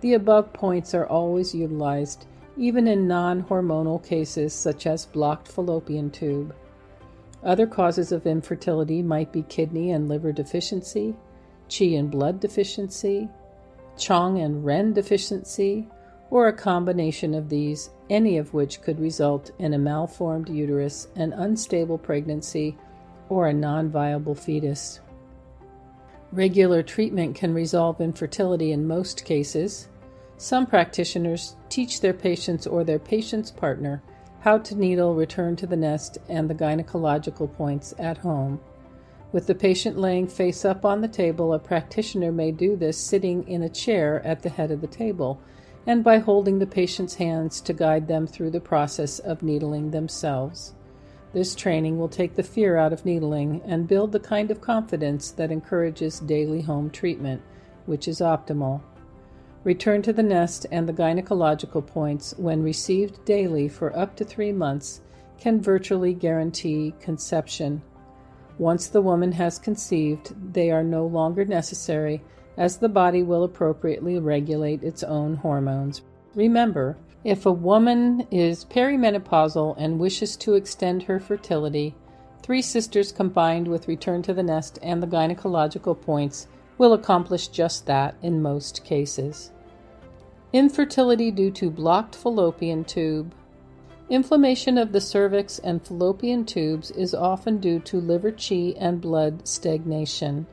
the 0.00 0.14
above 0.14 0.52
points 0.52 0.92
are 0.92 1.06
always 1.06 1.54
utilized, 1.54 2.26
even 2.60 2.86
in 2.86 3.08
non 3.08 3.42
hormonal 3.44 4.04
cases 4.04 4.52
such 4.52 4.86
as 4.86 5.06
blocked 5.06 5.48
fallopian 5.48 6.10
tube. 6.10 6.54
Other 7.42 7.66
causes 7.66 8.12
of 8.12 8.26
infertility 8.26 9.02
might 9.02 9.32
be 9.32 9.44
kidney 9.44 9.92
and 9.92 10.10
liver 10.10 10.30
deficiency, 10.30 11.16
qi 11.70 11.98
and 11.98 12.10
blood 12.10 12.38
deficiency, 12.38 13.30
chong 13.96 14.38
and 14.38 14.62
ren 14.62 14.92
deficiency, 14.92 15.88
or 16.28 16.48
a 16.48 16.52
combination 16.52 17.32
of 17.32 17.48
these, 17.48 17.88
any 18.10 18.36
of 18.36 18.52
which 18.52 18.82
could 18.82 19.00
result 19.00 19.50
in 19.58 19.72
a 19.72 19.78
malformed 19.78 20.50
uterus, 20.50 21.08
an 21.16 21.32
unstable 21.32 21.96
pregnancy, 21.96 22.76
or 23.30 23.48
a 23.48 23.54
non 23.54 23.88
viable 23.88 24.34
fetus. 24.34 25.00
Regular 26.30 26.82
treatment 26.82 27.34
can 27.34 27.54
resolve 27.54 28.02
infertility 28.02 28.70
in 28.70 28.86
most 28.86 29.24
cases. 29.24 29.88
Some 30.42 30.64
practitioners 30.64 31.54
teach 31.68 32.00
their 32.00 32.14
patients 32.14 32.66
or 32.66 32.82
their 32.82 32.98
patient's 32.98 33.50
partner 33.50 34.02
how 34.40 34.56
to 34.56 34.74
needle 34.74 35.14
return 35.14 35.54
to 35.56 35.66
the 35.66 35.76
nest 35.76 36.16
and 36.30 36.48
the 36.48 36.54
gynecological 36.54 37.54
points 37.54 37.92
at 37.98 38.16
home. 38.16 38.58
With 39.32 39.46
the 39.46 39.54
patient 39.54 39.98
laying 39.98 40.26
face 40.26 40.64
up 40.64 40.82
on 40.82 41.02
the 41.02 41.08
table, 41.08 41.52
a 41.52 41.58
practitioner 41.58 42.32
may 42.32 42.52
do 42.52 42.74
this 42.74 42.96
sitting 42.96 43.46
in 43.46 43.62
a 43.62 43.68
chair 43.68 44.26
at 44.26 44.40
the 44.40 44.48
head 44.48 44.70
of 44.70 44.80
the 44.80 44.86
table 44.86 45.38
and 45.86 46.02
by 46.02 46.16
holding 46.16 46.58
the 46.58 46.66
patient's 46.66 47.16
hands 47.16 47.60
to 47.60 47.74
guide 47.74 48.08
them 48.08 48.26
through 48.26 48.50
the 48.50 48.60
process 48.60 49.18
of 49.18 49.42
needling 49.42 49.90
themselves. 49.90 50.72
This 51.34 51.54
training 51.54 51.98
will 51.98 52.08
take 52.08 52.34
the 52.36 52.42
fear 52.42 52.78
out 52.78 52.94
of 52.94 53.04
needling 53.04 53.60
and 53.66 53.86
build 53.86 54.12
the 54.12 54.18
kind 54.18 54.50
of 54.50 54.62
confidence 54.62 55.32
that 55.32 55.52
encourages 55.52 56.18
daily 56.20 56.62
home 56.62 56.88
treatment, 56.88 57.42
which 57.84 58.08
is 58.08 58.20
optimal. 58.20 58.80
Return 59.62 60.00
to 60.02 60.12
the 60.14 60.22
nest 60.22 60.66
and 60.70 60.88
the 60.88 60.92
gynecological 60.92 61.86
points, 61.86 62.34
when 62.38 62.62
received 62.62 63.24
daily 63.26 63.68
for 63.68 63.94
up 63.96 64.16
to 64.16 64.24
three 64.24 64.52
months, 64.52 65.02
can 65.38 65.60
virtually 65.60 66.14
guarantee 66.14 66.94
conception. 66.98 67.82
Once 68.58 68.88
the 68.88 69.02
woman 69.02 69.32
has 69.32 69.58
conceived, 69.58 70.34
they 70.54 70.70
are 70.70 70.82
no 70.82 71.06
longer 71.06 71.44
necessary, 71.44 72.22
as 72.56 72.78
the 72.78 72.88
body 72.88 73.22
will 73.22 73.44
appropriately 73.44 74.18
regulate 74.18 74.82
its 74.82 75.02
own 75.02 75.36
hormones. 75.36 76.02
Remember, 76.34 76.96
if 77.22 77.44
a 77.44 77.52
woman 77.52 78.26
is 78.30 78.64
perimenopausal 78.64 79.74
and 79.76 79.98
wishes 79.98 80.36
to 80.36 80.54
extend 80.54 81.02
her 81.02 81.20
fertility, 81.20 81.94
three 82.42 82.62
sisters 82.62 83.12
combined 83.12 83.68
with 83.68 83.88
return 83.88 84.22
to 84.22 84.32
the 84.32 84.42
nest 84.42 84.78
and 84.82 85.02
the 85.02 85.06
gynecological 85.06 86.00
points 86.00 86.46
will 86.80 86.94
accomplish 86.94 87.48
just 87.48 87.84
that 87.84 88.14
in 88.22 88.40
most 88.40 88.82
cases. 88.84 89.50
Infertility 90.54 91.30
due 91.30 91.50
to 91.50 91.68
blocked 91.70 92.16
fallopian 92.16 92.84
tube. 92.84 93.34
Inflammation 94.08 94.78
of 94.78 94.90
the 94.90 95.00
cervix 95.00 95.58
and 95.58 95.84
fallopian 95.86 96.46
tubes 96.46 96.90
is 96.92 97.14
often 97.14 97.58
due 97.58 97.80
to 97.80 98.00
liver 98.00 98.32
qi 98.32 98.74
and 98.78 98.98
blood 98.98 99.46
stagnation. 99.46 100.46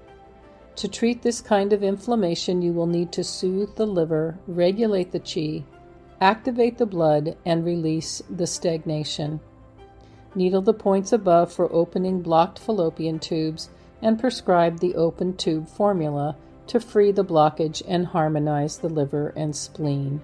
To 0.76 0.90
treat 0.90 1.22
this 1.22 1.40
kind 1.40 1.72
of 1.72 1.82
inflammation, 1.82 2.62
you 2.62 2.74
will 2.74 2.88
need 2.88 3.14
to 3.14 3.24
soothe 3.24 3.76
the 3.76 3.88
liver, 3.88 4.38
regulate 4.48 5.14
the 5.14 5.22
qi, 5.22 5.64
activate 6.20 6.78
the 6.78 6.86
blood, 6.86 7.38
and 7.46 7.64
release 7.64 8.22
the 8.30 8.48
stagnation. 8.48 9.40
Needle 10.36 10.62
the 10.62 10.74
points 10.74 11.14
above 11.14 11.54
for 11.54 11.72
opening 11.72 12.22
blocked 12.22 12.60
fallopian 12.60 13.18
tubes 13.18 13.70
and 14.02 14.20
prescribe 14.20 14.80
the 14.80 14.96
open 14.96 15.36
tube 15.36 15.68
formula 15.68 16.36
to 16.68 16.80
free 16.80 17.12
the 17.12 17.26
blockage 17.26 17.82
and 17.88 18.08
harmonize 18.08 18.78
the 18.78 18.90
liver 18.90 19.34
and 19.36 19.56
spleen. 19.56 20.22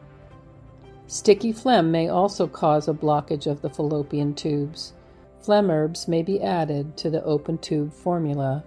Sticky 1.07 1.51
phlegm 1.51 1.91
may 1.91 2.07
also 2.07 2.47
cause 2.47 2.87
a 2.87 2.93
blockage 2.93 3.47
of 3.47 3.61
the 3.61 3.69
fallopian 3.69 4.33
tubes. 4.33 4.93
Phlegm 5.41 5.69
herbs 5.69 6.07
may 6.07 6.21
be 6.21 6.41
added 6.41 6.95
to 6.97 7.09
the 7.09 7.23
open 7.23 7.57
tube 7.57 7.93
formula. 7.93 8.63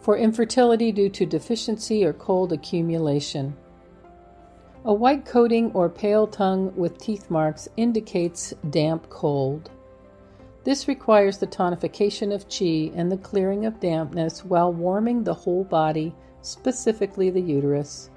For 0.00 0.16
infertility 0.16 0.92
due 0.92 1.08
to 1.10 1.26
deficiency 1.26 2.04
or 2.04 2.12
cold 2.12 2.52
accumulation, 2.52 3.56
a 4.84 4.94
white 4.94 5.26
coating 5.26 5.70
or 5.72 5.88
pale 5.88 6.26
tongue 6.26 6.74
with 6.74 6.98
teeth 6.98 7.30
marks 7.30 7.68
indicates 7.76 8.54
damp 8.70 9.08
cold. 9.10 9.70
This 10.68 10.86
requires 10.86 11.38
the 11.38 11.46
tonification 11.46 12.30
of 12.30 12.46
qi 12.46 12.92
and 12.94 13.10
the 13.10 13.16
clearing 13.16 13.64
of 13.64 13.80
dampness 13.80 14.44
while 14.44 14.70
warming 14.70 15.24
the 15.24 15.32
whole 15.32 15.64
body, 15.64 16.14
specifically 16.42 17.30
the 17.30 17.40
uterus. 17.40 18.10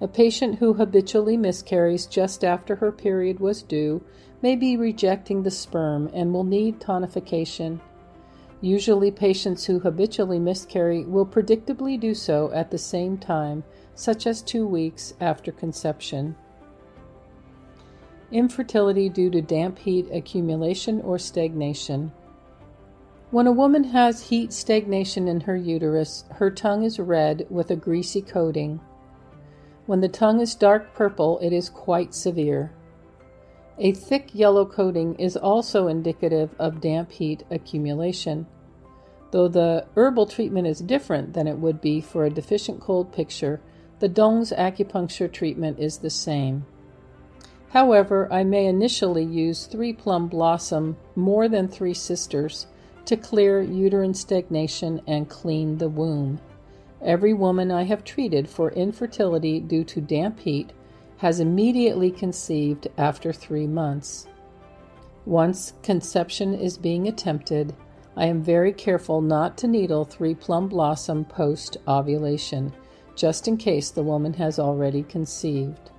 A 0.00 0.08
patient 0.08 0.54
who 0.54 0.72
habitually 0.72 1.36
miscarries 1.36 2.06
just 2.06 2.42
after 2.42 2.76
her 2.76 2.90
period 2.90 3.38
was 3.38 3.62
due 3.62 4.02
may 4.40 4.56
be 4.56 4.78
rejecting 4.78 5.42
the 5.42 5.50
sperm 5.50 6.08
and 6.14 6.32
will 6.32 6.42
need 6.42 6.80
tonification. 6.80 7.80
Usually, 8.62 9.10
patients 9.10 9.66
who 9.66 9.78
habitually 9.78 10.38
miscarry 10.38 11.04
will 11.04 11.26
predictably 11.26 12.00
do 12.00 12.14
so 12.14 12.50
at 12.52 12.70
the 12.70 12.78
same 12.78 13.18
time, 13.18 13.62
such 13.94 14.26
as 14.26 14.40
two 14.40 14.66
weeks 14.66 15.12
after 15.20 15.52
conception 15.52 16.34
infertility 18.34 19.08
due 19.08 19.30
to 19.30 19.40
damp 19.40 19.78
heat 19.78 20.06
accumulation 20.12 21.00
or 21.00 21.18
stagnation. 21.18 22.12
When 23.30 23.46
a 23.46 23.52
woman 23.52 23.84
has 23.84 24.28
heat 24.28 24.52
stagnation 24.52 25.28
in 25.28 25.40
her 25.40 25.56
uterus, 25.56 26.24
her 26.32 26.50
tongue 26.50 26.82
is 26.82 26.98
red 26.98 27.46
with 27.48 27.70
a 27.70 27.76
greasy 27.76 28.20
coating. 28.20 28.80
When 29.86 30.00
the 30.00 30.08
tongue 30.08 30.40
is 30.40 30.54
dark 30.54 30.94
purple, 30.94 31.38
it 31.38 31.52
is 31.52 31.68
quite 31.68 32.14
severe. 32.14 32.72
A 33.78 33.92
thick 33.92 34.30
yellow 34.32 34.66
coating 34.66 35.14
is 35.16 35.36
also 35.36 35.88
indicative 35.88 36.54
of 36.58 36.80
damp 36.80 37.12
heat 37.12 37.44
accumulation. 37.50 38.46
Though 39.30 39.48
the 39.48 39.86
herbal 39.96 40.26
treatment 40.26 40.66
is 40.66 40.78
different 40.78 41.34
than 41.34 41.48
it 41.48 41.58
would 41.58 41.80
be 41.80 42.00
for 42.00 42.24
a 42.24 42.30
deficient 42.30 42.80
cold 42.80 43.12
picture, 43.12 43.60
the 43.98 44.08
Dong's 44.08 44.52
acupuncture 44.52 45.30
treatment 45.30 45.78
is 45.78 45.98
the 45.98 46.10
same. 46.10 46.66
However, 47.74 48.32
I 48.32 48.44
may 48.44 48.66
initially 48.66 49.24
use 49.24 49.66
three 49.66 49.92
plum 49.92 50.28
blossom 50.28 50.96
more 51.16 51.48
than 51.48 51.66
three 51.66 51.92
sisters 51.92 52.68
to 53.04 53.16
clear 53.16 53.60
uterine 53.60 54.14
stagnation 54.14 55.02
and 55.08 55.28
clean 55.28 55.78
the 55.78 55.88
womb. 55.88 56.38
Every 57.02 57.34
woman 57.34 57.72
I 57.72 57.82
have 57.82 58.04
treated 58.04 58.48
for 58.48 58.70
infertility 58.70 59.58
due 59.58 59.82
to 59.86 60.00
damp 60.00 60.38
heat 60.38 60.72
has 61.16 61.40
immediately 61.40 62.12
conceived 62.12 62.86
after 62.96 63.32
three 63.32 63.66
months. 63.66 64.28
Once 65.26 65.72
conception 65.82 66.54
is 66.54 66.78
being 66.78 67.08
attempted, 67.08 67.74
I 68.16 68.26
am 68.26 68.40
very 68.40 68.72
careful 68.72 69.20
not 69.20 69.58
to 69.58 69.66
needle 69.66 70.04
three 70.04 70.36
plum 70.36 70.68
blossom 70.68 71.24
post 71.24 71.78
ovulation, 71.88 72.72
just 73.16 73.48
in 73.48 73.56
case 73.56 73.90
the 73.90 74.04
woman 74.04 74.34
has 74.34 74.60
already 74.60 75.02
conceived. 75.02 75.90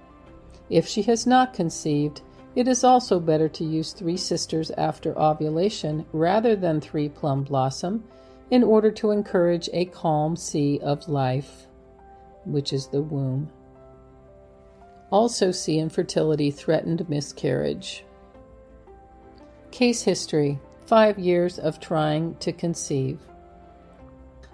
If 0.69 0.87
she 0.87 1.01
has 1.03 1.27
not 1.27 1.53
conceived, 1.53 2.21
it 2.55 2.67
is 2.67 2.83
also 2.83 3.19
better 3.19 3.49
to 3.49 3.63
use 3.63 3.91
three 3.91 4.17
sisters 4.17 4.71
after 4.71 5.17
ovulation 5.19 6.05
rather 6.13 6.55
than 6.55 6.79
three 6.79 7.09
plum 7.09 7.43
blossom 7.43 8.03
in 8.51 8.63
order 8.63 8.91
to 8.91 9.11
encourage 9.11 9.69
a 9.73 9.85
calm 9.85 10.35
sea 10.35 10.79
of 10.81 11.09
life, 11.09 11.67
which 12.45 12.71
is 12.71 12.87
the 12.87 13.01
womb. 13.01 13.49
Also, 15.11 15.51
see 15.51 15.79
infertility 15.79 16.51
threatened 16.51 17.07
miscarriage. 17.09 18.05
Case 19.71 20.03
history 20.03 20.59
five 20.85 21.17
years 21.19 21.59
of 21.59 21.79
trying 21.79 22.35
to 22.35 22.51
conceive. 22.51 23.19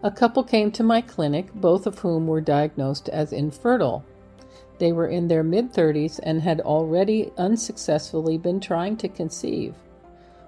A 0.03 0.11
couple 0.11 0.43
came 0.43 0.71
to 0.71 0.83
my 0.83 1.01
clinic, 1.01 1.53
both 1.53 1.85
of 1.85 1.99
whom 1.99 2.25
were 2.25 2.41
diagnosed 2.41 3.07
as 3.09 3.31
infertile. 3.33 4.03
They 4.81 4.91
were 4.91 5.05
in 5.05 5.27
their 5.27 5.43
mid 5.43 5.73
30s 5.73 6.19
and 6.23 6.41
had 6.41 6.59
already 6.59 7.31
unsuccessfully 7.37 8.39
been 8.39 8.59
trying 8.59 8.97
to 8.97 9.07
conceive. 9.07 9.75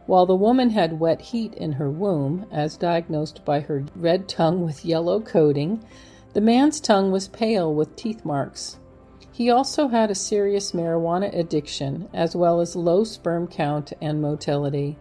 While 0.08 0.26
the 0.26 0.36
woman 0.36 0.72
had 0.72 1.00
wet 1.00 1.22
heat 1.22 1.54
in 1.54 1.74
her 1.74 1.92
womb, 1.92 2.48
as 2.52 2.76
diagnosed 2.76 3.46
by 3.46 3.60
her 3.60 3.86
red 3.96 4.28
tongue 4.28 4.66
with 4.66 4.86
yellow 4.86 5.22
coating, 5.22 5.84
the 6.34 6.42
man's 6.42 6.80
tongue 6.80 7.12
was 7.12 7.28
pale 7.28 7.72
with 7.76 7.96
teeth 7.96 8.26
marks. 8.26 8.80
He 9.32 9.52
also 9.52 9.90
had 9.90 10.10
a 10.10 10.16
serious 10.16 10.72
marijuana 10.72 11.32
addiction, 11.32 12.10
as 12.12 12.36
well 12.36 12.60
as 12.60 12.76
low 12.76 13.04
sperm 13.04 13.46
count 13.46 13.94
and 14.02 14.20
motility. 14.20 14.98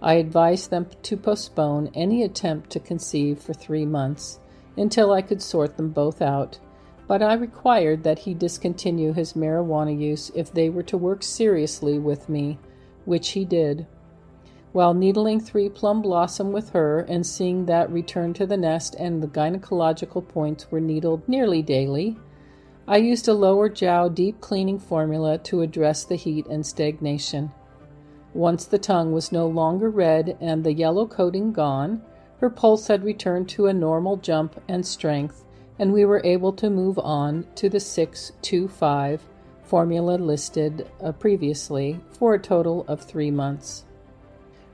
I 0.00 0.14
advised 0.14 0.70
them 0.70 0.86
to 1.02 1.16
postpone 1.16 1.90
any 1.94 2.22
attempt 2.22 2.70
to 2.70 2.78
conceive 2.78 3.40
for 3.40 3.54
three 3.54 3.86
months 3.86 4.38
until 4.76 5.12
I 5.12 5.22
could 5.22 5.42
sort 5.42 5.76
them 5.76 5.90
both 5.90 6.22
out, 6.22 6.60
but 7.08 7.22
I 7.22 7.34
required 7.34 8.02
that 8.02 8.20
he 8.20 8.34
discontinue 8.34 9.12
his 9.12 9.34
marijuana 9.34 9.98
use 9.98 10.30
if 10.34 10.52
they 10.52 10.68
were 10.68 10.82
to 10.84 10.98
work 10.98 11.22
seriously 11.22 11.98
with 11.98 12.28
me, 12.28 12.58
which 13.04 13.30
he 13.30 13.44
did. 13.44 13.86
While 14.72 14.92
needling 14.92 15.40
three 15.40 15.68
plum 15.68 16.02
blossom 16.02 16.52
with 16.52 16.70
her 16.70 17.00
and 17.00 17.24
seeing 17.24 17.66
that 17.66 17.90
return 17.90 18.34
to 18.34 18.46
the 18.46 18.56
nest 18.56 18.94
and 18.98 19.22
the 19.22 19.28
gynecological 19.28 20.26
points 20.28 20.70
were 20.70 20.80
needled 20.80 21.26
nearly 21.28 21.62
daily, 21.62 22.16
I 22.88 22.98
used 22.98 23.26
a 23.26 23.34
lower 23.34 23.70
jiao 23.70 24.14
deep 24.14 24.40
cleaning 24.40 24.78
formula 24.78 25.38
to 25.38 25.62
address 25.62 26.04
the 26.04 26.16
heat 26.16 26.46
and 26.46 26.66
stagnation. 26.66 27.52
Once 28.34 28.66
the 28.66 28.78
tongue 28.78 29.12
was 29.12 29.32
no 29.32 29.46
longer 29.46 29.88
red 29.88 30.36
and 30.40 30.62
the 30.62 30.74
yellow 30.74 31.06
coating 31.06 31.52
gone, 31.52 32.02
her 32.38 32.50
pulse 32.50 32.88
had 32.88 33.02
returned 33.02 33.48
to 33.48 33.66
a 33.66 33.72
normal 33.72 34.18
jump 34.18 34.60
and 34.68 34.84
strength, 34.84 35.45
and 35.78 35.92
we 35.92 36.04
were 36.04 36.22
able 36.24 36.52
to 36.52 36.70
move 36.70 36.98
on 36.98 37.46
to 37.54 37.68
the 37.68 37.80
625 37.80 39.22
formula 39.62 40.16
listed 40.16 40.88
uh, 41.02 41.12
previously 41.12 42.00
for 42.10 42.34
a 42.34 42.38
total 42.38 42.84
of 42.88 43.02
three 43.02 43.30
months. 43.30 43.84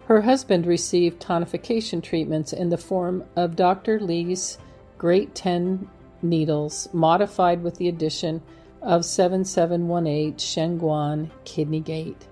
Her 0.06 0.22
husband 0.22 0.66
received 0.66 1.22
tonification 1.22 2.02
treatments 2.02 2.52
in 2.52 2.68
the 2.68 2.78
form 2.78 3.24
of 3.36 3.56
Dr. 3.56 3.98
Lee's 3.98 4.58
Great 4.98 5.34
10 5.34 5.88
needles, 6.22 6.88
modified 6.92 7.62
with 7.62 7.76
the 7.76 7.88
addition 7.88 8.42
of 8.80 9.04
7718 9.04 10.34
Shenguan 10.34 11.30
Kidney 11.44 11.80
Gate. 11.80 12.28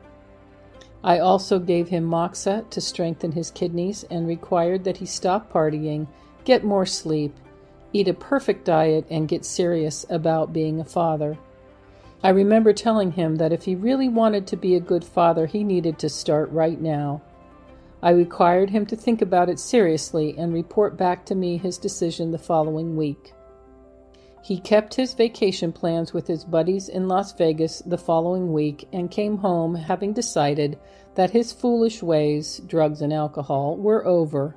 I 1.02 1.18
also 1.18 1.58
gave 1.58 1.88
him 1.88 2.04
moxa 2.04 2.64
to 2.70 2.80
strengthen 2.80 3.32
his 3.32 3.50
kidneys 3.50 4.04
and 4.04 4.28
required 4.28 4.84
that 4.84 4.98
he 4.98 5.06
stop 5.06 5.52
partying, 5.52 6.06
get 6.44 6.62
more 6.62 6.84
sleep, 6.84 7.34
eat 7.92 8.08
a 8.08 8.14
perfect 8.14 8.64
diet, 8.64 9.06
and 9.10 9.28
get 9.28 9.44
serious 9.44 10.06
about 10.08 10.52
being 10.52 10.80
a 10.80 10.84
father. 10.84 11.38
I 12.22 12.28
remember 12.30 12.72
telling 12.72 13.12
him 13.12 13.36
that 13.36 13.52
if 13.52 13.64
he 13.64 13.74
really 13.74 14.08
wanted 14.08 14.46
to 14.48 14.56
be 14.56 14.74
a 14.74 14.80
good 14.80 15.04
father, 15.04 15.46
he 15.46 15.64
needed 15.64 15.98
to 16.00 16.08
start 16.08 16.50
right 16.50 16.80
now. 16.80 17.22
I 18.02 18.10
required 18.10 18.70
him 18.70 18.86
to 18.86 18.96
think 18.96 19.22
about 19.22 19.48
it 19.48 19.58
seriously 19.58 20.34
and 20.38 20.52
report 20.52 20.96
back 20.96 21.24
to 21.26 21.34
me 21.34 21.56
his 21.56 21.78
decision 21.78 22.30
the 22.30 22.38
following 22.38 22.96
week. 22.96 23.32
He 24.42 24.58
kept 24.58 24.94
his 24.94 25.12
vacation 25.12 25.72
plans 25.72 26.12
with 26.12 26.26
his 26.26 26.44
buddies 26.44 26.88
in 26.88 27.08
Las 27.08 27.32
Vegas 27.34 27.80
the 27.84 27.98
following 27.98 28.52
week 28.52 28.88
and 28.92 29.10
came 29.10 29.38
home 29.38 29.74
having 29.74 30.14
decided 30.14 30.78
that 31.14 31.30
his 31.30 31.52
foolish 31.52 32.02
ways, 32.02 32.60
drugs 32.66 33.02
and 33.02 33.12
alcohol, 33.12 33.76
were 33.76 34.06
over. 34.06 34.56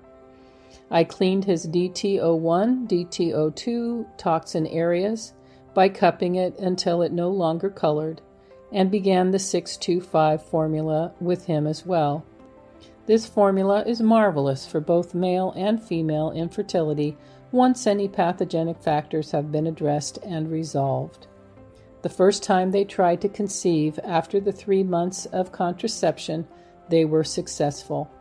I 0.94 1.04
cleaned 1.04 1.46
his 1.46 1.66
DTO1, 1.66 2.88
DTO2 2.88 4.06
toxin 4.16 4.68
areas 4.68 5.34
by 5.74 5.90
cupping 5.90 6.36
it 6.36 6.60
until 6.60 7.02
it 7.02 7.12
no 7.12 7.32
longer 7.32 7.72
colored 7.72 8.22
and 8.72 8.92
began 8.92 9.32
the 9.32 9.40
625 9.40 10.46
formula 10.46 11.12
with 11.20 11.46
him 11.46 11.66
as 11.66 11.84
well. 11.84 12.24
This 13.08 13.26
formula 13.26 13.84
is 13.88 14.02
marvelous 14.02 14.68
for 14.68 14.80
both 14.80 15.16
male 15.16 15.52
and 15.56 15.82
female 15.82 16.32
infertility 16.32 17.18
once 17.52 17.88
any 17.88 18.08
pathogenic 18.08 18.80
factors 18.80 19.32
have 19.32 19.52
been 19.52 19.66
addressed 19.66 20.20
and 20.20 20.52
resolved. 20.52 21.26
The 22.04 22.10
first 22.10 22.44
time 22.44 22.70
they 22.70 22.86
tried 22.86 23.20
to 23.22 23.30
conceive 23.30 24.00
after 24.04 24.40
the 24.40 24.52
three 24.52 24.84
months 24.84 25.26
of 25.26 25.52
contraception, 25.52 26.48
they 26.90 27.04
were 27.04 27.24
successful. 27.24 28.12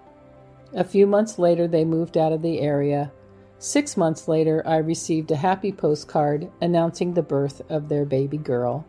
A 0.75 0.85
few 0.85 1.07
months 1.07 1.39
later, 1.39 1.69
they 1.69 1.85
moved 1.85 2.17
out 2.17 2.33
of 2.33 2.43
the 2.43 2.61
area. 2.61 3.13
Six 3.59 3.97
months 3.97 4.27
later, 4.27 4.63
I 4.67 4.79
received 4.79 5.31
a 5.31 5.37
happy 5.37 5.73
postcard 5.73 6.51
announcing 6.61 7.15
the 7.15 7.23
birth 7.23 7.63
of 7.71 7.89
their 7.89 8.05
baby 8.05 8.39
girl. 8.39 8.87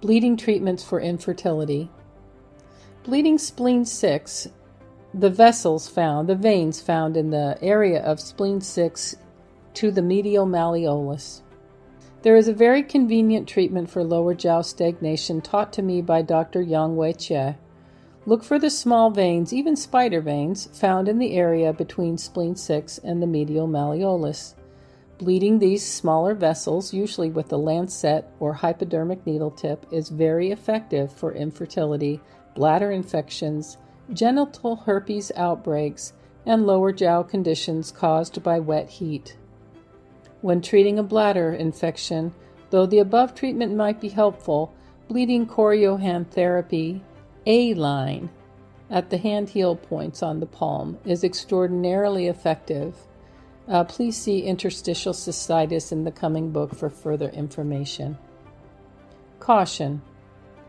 Bleeding 0.00 0.36
treatments 0.36 0.84
for 0.84 1.00
infertility. 1.00 1.90
Bleeding 3.04 3.38
spleen 3.38 3.84
6 3.84 4.48
the 5.14 5.30
vessels 5.30 5.88
found, 5.88 6.28
the 6.28 6.34
veins 6.34 6.80
found 6.80 7.16
in 7.16 7.30
the 7.30 7.58
area 7.62 8.02
of 8.02 8.20
spleen 8.20 8.60
6 8.60 9.16
to 9.74 9.90
the 9.90 10.02
medial 10.02 10.46
malleolus. 10.46 11.40
There 12.22 12.36
is 12.36 12.46
a 12.46 12.52
very 12.52 12.82
convenient 12.82 13.48
treatment 13.48 13.88
for 13.88 14.04
lower 14.04 14.34
jiao 14.34 14.62
stagnation 14.62 15.40
taught 15.40 15.72
to 15.74 15.82
me 15.82 16.02
by 16.02 16.20
Dr. 16.22 16.60
Yang 16.60 16.96
Wei 16.96 17.12
Che. 17.14 17.56
Look 18.28 18.44
for 18.44 18.58
the 18.58 18.68
small 18.68 19.08
veins, 19.08 19.54
even 19.54 19.74
spider 19.74 20.20
veins, 20.20 20.68
found 20.78 21.08
in 21.08 21.18
the 21.18 21.32
area 21.32 21.72
between 21.72 22.18
spleen 22.18 22.56
6 22.56 22.98
and 22.98 23.22
the 23.22 23.26
medial 23.26 23.66
malleolus. 23.66 24.54
Bleeding 25.16 25.58
these 25.58 25.82
smaller 25.82 26.34
vessels, 26.34 26.92
usually 26.92 27.30
with 27.30 27.50
a 27.54 27.56
lancet 27.56 28.26
or 28.38 28.52
hypodermic 28.52 29.24
needle 29.24 29.50
tip, 29.50 29.86
is 29.90 30.10
very 30.10 30.50
effective 30.50 31.10
for 31.10 31.32
infertility, 31.32 32.20
bladder 32.54 32.90
infections, 32.90 33.78
genital 34.12 34.76
herpes 34.76 35.32
outbreaks, 35.34 36.12
and 36.44 36.66
lower 36.66 36.92
jiao 36.92 37.26
conditions 37.26 37.90
caused 37.90 38.42
by 38.42 38.58
wet 38.58 38.90
heat. 38.90 39.38
When 40.42 40.60
treating 40.60 40.98
a 40.98 41.02
bladder 41.02 41.54
infection, 41.54 42.34
though 42.68 42.84
the 42.84 42.98
above 42.98 43.34
treatment 43.34 43.74
might 43.74 44.02
be 44.02 44.10
helpful, 44.10 44.74
bleeding 45.08 45.46
Koryo 45.46 45.98
hand 45.98 46.30
therapy, 46.30 47.02
A 47.46 47.74
line, 47.74 48.30
at 48.90 49.10
the 49.10 49.18
hand 49.18 49.50
heel 49.50 49.76
points 49.76 50.22
on 50.22 50.40
the 50.40 50.46
palm 50.46 50.98
is 51.04 51.24
extraordinarily 51.24 52.26
effective. 52.26 52.94
Uh, 53.66 53.84
please 53.84 54.16
see 54.16 54.42
interstitial 54.42 55.12
cystitis 55.12 55.92
in 55.92 56.04
the 56.04 56.10
coming 56.10 56.50
book 56.50 56.74
for 56.74 56.88
further 56.88 57.28
information. 57.30 58.16
Caution 59.40 60.02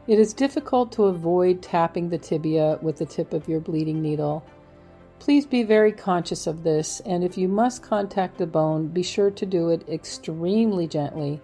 it 0.09 0.17
is 0.17 0.33
difficult 0.33 0.91
to 0.93 1.03
avoid 1.03 1.61
tapping 1.61 2.09
the 2.09 2.17
tibia 2.17 2.79
with 2.81 2.97
the 2.97 3.05
tip 3.05 3.31
of 3.31 3.47
your 3.47 3.59
bleeding 3.59 4.01
needle. 4.01 4.43
Please 5.19 5.45
be 5.45 5.61
very 5.61 5.91
conscious 5.91 6.47
of 6.47 6.63
this, 6.63 6.99
and 7.01 7.23
if 7.23 7.37
you 7.37 7.47
must 7.47 7.83
contact 7.83 8.39
the 8.39 8.47
bone, 8.47 8.87
be 8.87 9.03
sure 9.03 9.29
to 9.29 9.45
do 9.45 9.69
it 9.69 9.87
extremely 9.87 10.87
gently. 10.87 11.39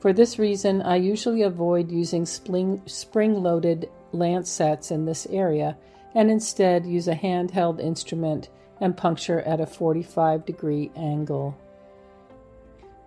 For 0.00 0.14
this 0.14 0.38
reason, 0.38 0.80
I 0.80 0.96
usually 0.96 1.42
avoid 1.42 1.92
using 1.92 2.24
spring 2.24 3.42
loaded 3.42 3.90
lancets 4.12 4.90
in 4.90 5.04
this 5.04 5.26
area 5.26 5.76
and 6.14 6.30
instead 6.30 6.86
use 6.86 7.08
a 7.08 7.14
handheld 7.14 7.80
instrument 7.80 8.48
and 8.80 8.96
puncture 8.96 9.40
at 9.42 9.60
a 9.60 9.66
45 9.66 10.44
degree 10.44 10.90
angle. 10.96 11.56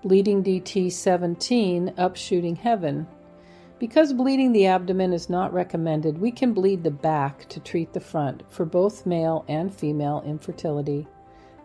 Bleeding 0.04 0.44
DT 0.44 0.92
17, 0.92 1.94
upshooting 1.98 2.58
heaven. 2.58 3.08
Because 3.80 4.14
bleeding 4.14 4.52
the 4.52 4.68
abdomen 4.68 5.14
is 5.14 5.30
not 5.30 5.54
recommended, 5.54 6.20
we 6.20 6.32
can 6.32 6.54
bleed 6.54 6.84
the 6.84 6.92
back 6.92 7.48
to 7.50 7.60
treat 7.60 7.94
the 7.94 8.00
front 8.00 8.44
for 8.50 8.66
both 8.66 9.06
male 9.06 9.44
and 9.48 9.74
female 9.74 10.24
infertility. 10.26 11.08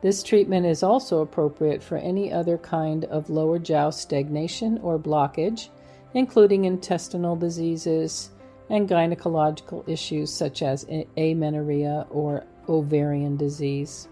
This 0.02 0.22
treatment 0.22 0.66
is 0.66 0.82
also 0.82 1.20
appropriate 1.20 1.82
for 1.82 1.96
any 1.96 2.32
other 2.32 2.58
kind 2.58 3.04
of 3.06 3.30
lower 3.30 3.58
jiao 3.58 3.92
stagnation 3.92 4.78
or 4.78 4.98
blockage, 4.98 5.68
including 6.14 6.64
intestinal 6.64 7.36
diseases 7.36 8.30
and 8.68 8.88
gynecological 8.88 9.88
issues 9.88 10.32
such 10.32 10.62
as 10.62 10.86
amenorrhea 11.16 12.06
or 12.10 12.44
ovarian 12.68 13.36
disease. 13.36 14.08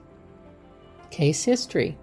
Case 1.10 1.44
history 1.44 1.96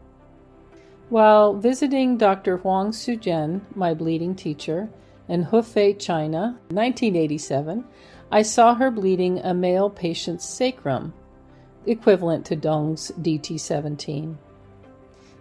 While 1.10 1.54
visiting 1.56 2.18
Dr. 2.18 2.58
Huang 2.58 2.92
Suzhen, 2.92 3.62
my 3.76 3.94
bleeding 3.94 4.36
teacher, 4.36 4.90
in 5.28 5.46
Hefei, 5.46 5.98
China, 5.98 6.60
1987, 6.70 7.86
I 8.32 8.42
saw 8.42 8.76
her 8.76 8.92
bleeding 8.92 9.40
a 9.40 9.54
male 9.54 9.90
patient's 9.90 10.46
sacrum, 10.46 11.14
equivalent 11.86 12.46
to 12.48 12.56
Dong's 12.56 13.12
DT17. 13.22 14.36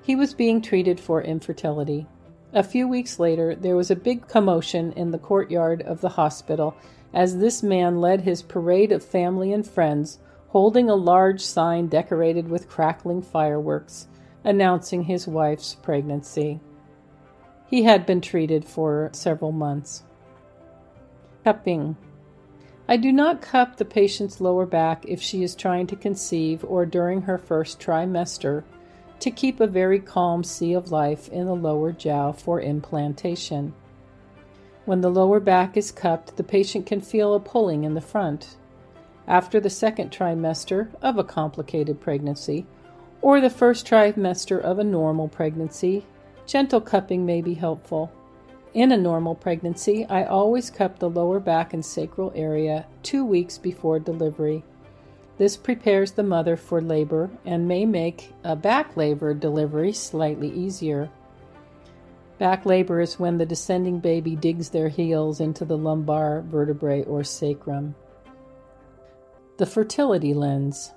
He 0.02 0.16
was 0.16 0.34
being 0.34 0.62
treated 0.62 0.98
for 0.98 1.22
infertility. 1.22 2.06
A 2.52 2.62
few 2.62 2.88
weeks 2.88 3.18
later, 3.18 3.54
there 3.54 3.76
was 3.76 3.90
a 3.90 3.96
big 3.96 4.26
commotion 4.26 4.92
in 4.92 5.10
the 5.10 5.18
courtyard 5.18 5.82
of 5.82 6.00
the 6.00 6.08
hospital 6.08 6.74
as 7.12 7.38
this 7.38 7.62
man 7.62 8.00
led 8.00 8.22
his 8.22 8.42
parade 8.42 8.92
of 8.92 9.04
family 9.04 9.52
and 9.52 9.66
friends, 9.66 10.18
holding 10.48 10.88
a 10.88 10.94
large 10.94 11.40
sign 11.40 11.86
decorated 11.86 12.48
with 12.48 12.68
crackling 12.68 13.22
fireworks, 13.22 14.08
announcing 14.44 15.04
his 15.04 15.26
wife's 15.26 15.74
pregnancy. 15.76 16.60
He 17.66 17.84
had 17.84 18.06
been 18.06 18.20
treated 18.20 18.64
for 18.64 19.10
several 19.12 19.52
months. 19.52 20.02
Cupping. 21.44 21.96
I 22.88 22.96
do 22.96 23.12
not 23.12 23.40
cup 23.40 23.76
the 23.76 23.84
patient's 23.84 24.40
lower 24.40 24.66
back 24.66 25.04
if 25.06 25.22
she 25.22 25.44
is 25.44 25.54
trying 25.54 25.86
to 25.88 25.96
conceive 25.96 26.64
or 26.64 26.84
during 26.84 27.22
her 27.22 27.38
first 27.38 27.78
trimester 27.78 28.64
to 29.20 29.30
keep 29.30 29.60
a 29.60 29.66
very 29.66 30.00
calm 30.00 30.42
sea 30.42 30.72
of 30.72 30.90
life 30.90 31.28
in 31.28 31.46
the 31.46 31.54
lower 31.54 31.92
jiao 31.92 32.34
for 32.36 32.60
implantation. 32.60 33.72
When 34.90 35.02
the 35.02 35.08
lower 35.08 35.38
back 35.38 35.76
is 35.76 35.92
cupped, 35.92 36.36
the 36.36 36.42
patient 36.42 36.84
can 36.84 37.00
feel 37.00 37.32
a 37.32 37.38
pulling 37.38 37.84
in 37.84 37.94
the 37.94 38.00
front. 38.00 38.56
After 39.28 39.60
the 39.60 39.70
second 39.70 40.10
trimester 40.10 40.88
of 41.00 41.16
a 41.16 41.22
complicated 41.22 42.00
pregnancy, 42.00 42.66
or 43.22 43.40
the 43.40 43.50
first 43.50 43.86
trimester 43.86 44.60
of 44.60 44.80
a 44.80 44.82
normal 44.82 45.28
pregnancy, 45.28 46.04
Gentle 46.44 46.80
cupping 46.80 47.24
may 47.24 47.40
be 47.40 47.54
helpful. 47.54 48.10
In 48.74 48.90
a 48.90 48.96
normal 48.96 49.36
pregnancy, 49.36 50.06
I 50.06 50.24
always 50.24 50.70
cup 50.70 50.98
the 50.98 51.08
lower 51.08 51.38
back 51.38 51.72
and 51.72 51.84
sacral 51.84 52.32
area 52.34 52.84
two 53.04 53.24
weeks 53.24 53.58
before 53.58 54.00
delivery. 54.00 54.64
This 55.38 55.56
prepares 55.56 56.10
the 56.10 56.24
mother 56.24 56.56
for 56.56 56.80
labor 56.80 57.30
and 57.44 57.68
may 57.68 57.86
make 57.86 58.32
a 58.42 58.56
back 58.56 58.96
labor 58.96 59.34
delivery 59.34 59.92
slightly 59.92 60.50
easier. 60.50 61.10
Back 62.40 62.64
labor 62.64 63.02
is 63.02 63.20
when 63.20 63.36
the 63.36 63.44
descending 63.44 64.00
baby 64.00 64.34
digs 64.34 64.70
their 64.70 64.88
heels 64.88 65.40
into 65.40 65.66
the 65.66 65.76
lumbar 65.76 66.40
vertebrae 66.40 67.02
or 67.02 67.22
sacrum. 67.22 67.94
The 69.58 69.66
fertility 69.66 70.32
lens. 70.32 70.94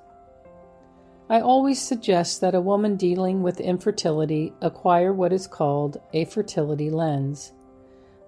I 1.29 1.41
always 1.41 1.81
suggest 1.81 2.39
that 2.39 2.55
a 2.55 2.61
woman 2.61 2.95
dealing 2.95 3.43
with 3.43 3.59
infertility 3.59 4.53
acquire 4.61 5.11
what 5.11 5.33
is 5.33 5.45
called 5.45 5.99
a 6.13 6.23
fertility 6.23 6.89
lens. 6.89 7.51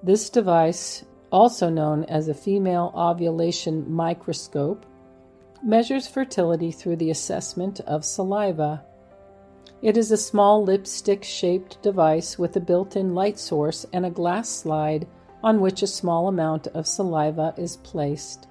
This 0.04 0.30
device, 0.30 1.06
also 1.32 1.70
known 1.70 2.04
as 2.06 2.28
a 2.28 2.34
female 2.34 2.92
ovulation 2.94 3.90
microscope, 3.90 4.86
measures 5.64 6.06
fertility 6.06 6.70
through 6.70 6.98
the 6.98 7.12
assessment 7.12 7.80
of 7.88 8.04
saliva. 8.04 8.84
It 9.86 9.98
is 9.98 10.10
a 10.12 10.18
small 10.18 10.64
lipstick 10.64 11.24
shaped 11.24 11.80
device 11.84 12.40
with 12.40 12.56
a 12.56 12.60
built 12.60 12.96
in 12.96 13.14
light 13.14 13.38
source 13.38 13.86
and 13.94 14.04
a 14.04 14.10
glass 14.10 14.50
slide 14.50 15.06
on 15.44 15.62
which 15.62 15.84
a 15.84 15.98
small 16.02 16.28
amount 16.28 16.66
of 16.70 16.88
saliva 16.88 17.54
is 17.56 17.78
placed. 17.78 18.48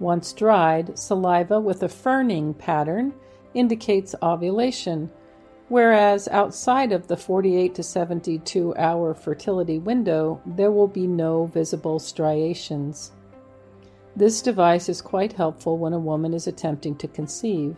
Once 0.00 0.32
dried, 0.32 0.98
saliva 0.98 1.60
with 1.60 1.84
a 1.84 1.88
ferning 1.88 2.54
pattern 2.54 3.14
indicates 3.54 4.16
ovulation, 4.20 5.12
whereas 5.68 6.26
outside 6.26 6.90
of 6.90 7.06
the 7.06 7.16
48 7.16 7.76
to 7.76 7.82
72 7.84 8.74
hour 8.76 9.14
fertility 9.14 9.78
window, 9.78 10.40
there 10.44 10.72
will 10.72 10.88
be 10.88 11.06
no 11.06 11.46
visible 11.46 12.00
striations. 12.00 13.12
This 14.16 14.42
device 14.42 14.88
is 14.88 15.02
quite 15.02 15.34
helpful 15.34 15.78
when 15.78 15.92
a 15.92 16.00
woman 16.00 16.34
is 16.34 16.48
attempting 16.48 16.96
to 16.96 17.06
conceive. 17.06 17.76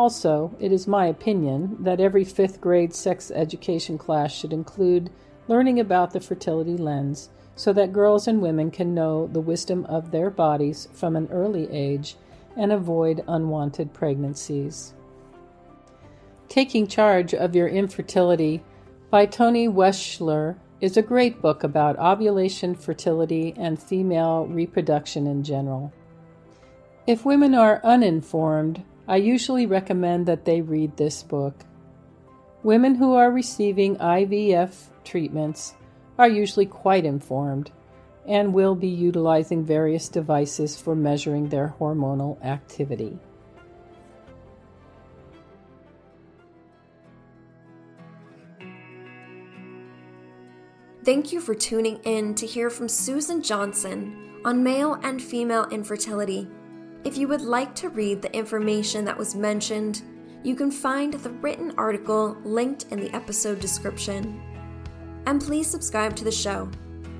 Also, 0.00 0.56
it 0.58 0.72
is 0.72 0.86
my 0.88 1.04
opinion 1.04 1.76
that 1.78 2.00
every 2.00 2.24
fifth 2.24 2.58
grade 2.58 2.94
sex 2.94 3.30
education 3.30 3.98
class 3.98 4.32
should 4.32 4.50
include 4.50 5.10
learning 5.46 5.78
about 5.78 6.10
the 6.10 6.20
fertility 6.20 6.78
lens 6.78 7.28
so 7.54 7.70
that 7.74 7.92
girls 7.92 8.26
and 8.26 8.40
women 8.40 8.70
can 8.70 8.94
know 8.94 9.26
the 9.26 9.42
wisdom 9.42 9.84
of 9.90 10.10
their 10.10 10.30
bodies 10.30 10.88
from 10.94 11.16
an 11.16 11.28
early 11.30 11.70
age 11.70 12.16
and 12.56 12.72
avoid 12.72 13.22
unwanted 13.28 13.92
pregnancies. 13.92 14.94
Taking 16.48 16.86
Charge 16.86 17.34
of 17.34 17.54
Your 17.54 17.68
Infertility 17.68 18.62
by 19.10 19.26
Toni 19.26 19.68
Weschler 19.68 20.56
is 20.80 20.96
a 20.96 21.02
great 21.02 21.42
book 21.42 21.62
about 21.62 21.98
ovulation, 21.98 22.74
fertility, 22.74 23.52
and 23.54 23.78
female 23.78 24.46
reproduction 24.46 25.26
in 25.26 25.44
general. 25.44 25.92
If 27.06 27.26
women 27.26 27.54
are 27.54 27.82
uninformed, 27.84 28.82
I 29.10 29.16
usually 29.16 29.66
recommend 29.66 30.26
that 30.26 30.44
they 30.44 30.60
read 30.60 30.96
this 30.96 31.24
book. 31.24 31.64
Women 32.62 32.94
who 32.94 33.14
are 33.14 33.32
receiving 33.32 33.96
IVF 33.96 34.70
treatments 35.02 35.74
are 36.16 36.28
usually 36.28 36.66
quite 36.66 37.04
informed 37.04 37.72
and 38.24 38.54
will 38.54 38.76
be 38.76 38.86
utilizing 38.86 39.64
various 39.64 40.08
devices 40.08 40.80
for 40.80 40.94
measuring 40.94 41.48
their 41.48 41.74
hormonal 41.80 42.40
activity. 42.44 43.18
Thank 51.04 51.32
you 51.32 51.40
for 51.40 51.56
tuning 51.56 51.96
in 52.04 52.36
to 52.36 52.46
hear 52.46 52.70
from 52.70 52.88
Susan 52.88 53.42
Johnson 53.42 54.38
on 54.44 54.62
male 54.62 55.00
and 55.02 55.20
female 55.20 55.64
infertility. 55.72 56.46
If 57.02 57.16
you 57.16 57.28
would 57.28 57.40
like 57.40 57.74
to 57.76 57.88
read 57.88 58.20
the 58.20 58.34
information 58.36 59.04
that 59.06 59.16
was 59.16 59.34
mentioned, 59.34 60.02
you 60.42 60.54
can 60.54 60.70
find 60.70 61.14
the 61.14 61.30
written 61.30 61.72
article 61.78 62.36
linked 62.44 62.84
in 62.90 63.00
the 63.00 63.14
episode 63.14 63.60
description. 63.60 64.40
And 65.26 65.40
please 65.40 65.66
subscribe 65.66 66.14
to 66.16 66.24
the 66.24 66.32
show 66.32 66.70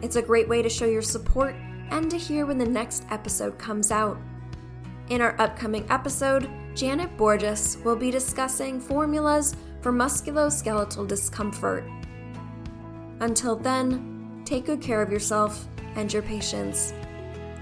it's 0.02 0.16
a 0.16 0.22
great 0.22 0.48
way 0.48 0.62
to 0.62 0.68
show 0.68 0.86
your 0.86 1.02
support 1.02 1.54
and 1.90 2.10
to 2.10 2.16
hear 2.16 2.46
when 2.46 2.58
the 2.58 2.64
next 2.64 3.04
episode 3.10 3.58
comes 3.58 3.90
out. 3.90 4.18
In 5.10 5.20
our 5.20 5.38
upcoming 5.38 5.84
episode, 5.90 6.48
Janet 6.74 7.14
Borges 7.16 7.76
will 7.84 7.96
be 7.96 8.10
discussing 8.10 8.80
formulas 8.80 9.54
for 9.82 9.92
musculoskeletal 9.92 11.06
discomfort. 11.06 11.84
Until 13.20 13.56
then, 13.56 14.42
take 14.44 14.66
good 14.66 14.80
care 14.80 15.02
of 15.02 15.12
yourself 15.12 15.66
and 15.96 16.10
your 16.10 16.22
patients. 16.22 16.94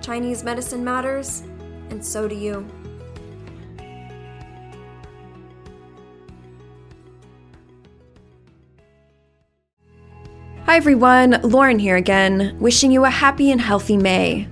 Chinese 0.00 0.44
medicine 0.44 0.84
matters, 0.84 1.42
and 1.90 2.04
so 2.04 2.28
do 2.28 2.34
you. 2.34 2.66
Hi 10.66 10.76
everyone, 10.76 11.40
Lauren 11.42 11.78
here 11.78 11.96
again, 11.96 12.54
wishing 12.60 12.92
you 12.92 13.06
a 13.06 13.10
happy 13.10 13.50
and 13.50 13.60
healthy 13.60 13.96
May. 13.96 14.46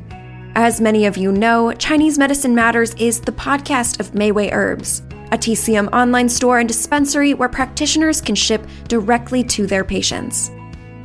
As 0.54 0.80
many 0.80 1.04
of 1.04 1.18
you 1.18 1.30
know, 1.30 1.72
Chinese 1.74 2.16
Medicine 2.16 2.54
Matters 2.54 2.94
is 2.94 3.20
the 3.20 3.32
podcast 3.32 4.00
of 4.00 4.12
Mayway 4.12 4.50
Herbs, 4.50 5.02
a 5.30 5.36
TCM 5.36 5.92
online 5.92 6.30
store 6.30 6.58
and 6.58 6.66
dispensary 6.66 7.34
where 7.34 7.50
practitioners 7.50 8.22
can 8.22 8.34
ship 8.34 8.66
directly 8.88 9.44
to 9.44 9.66
their 9.66 9.84
patients. 9.84 10.50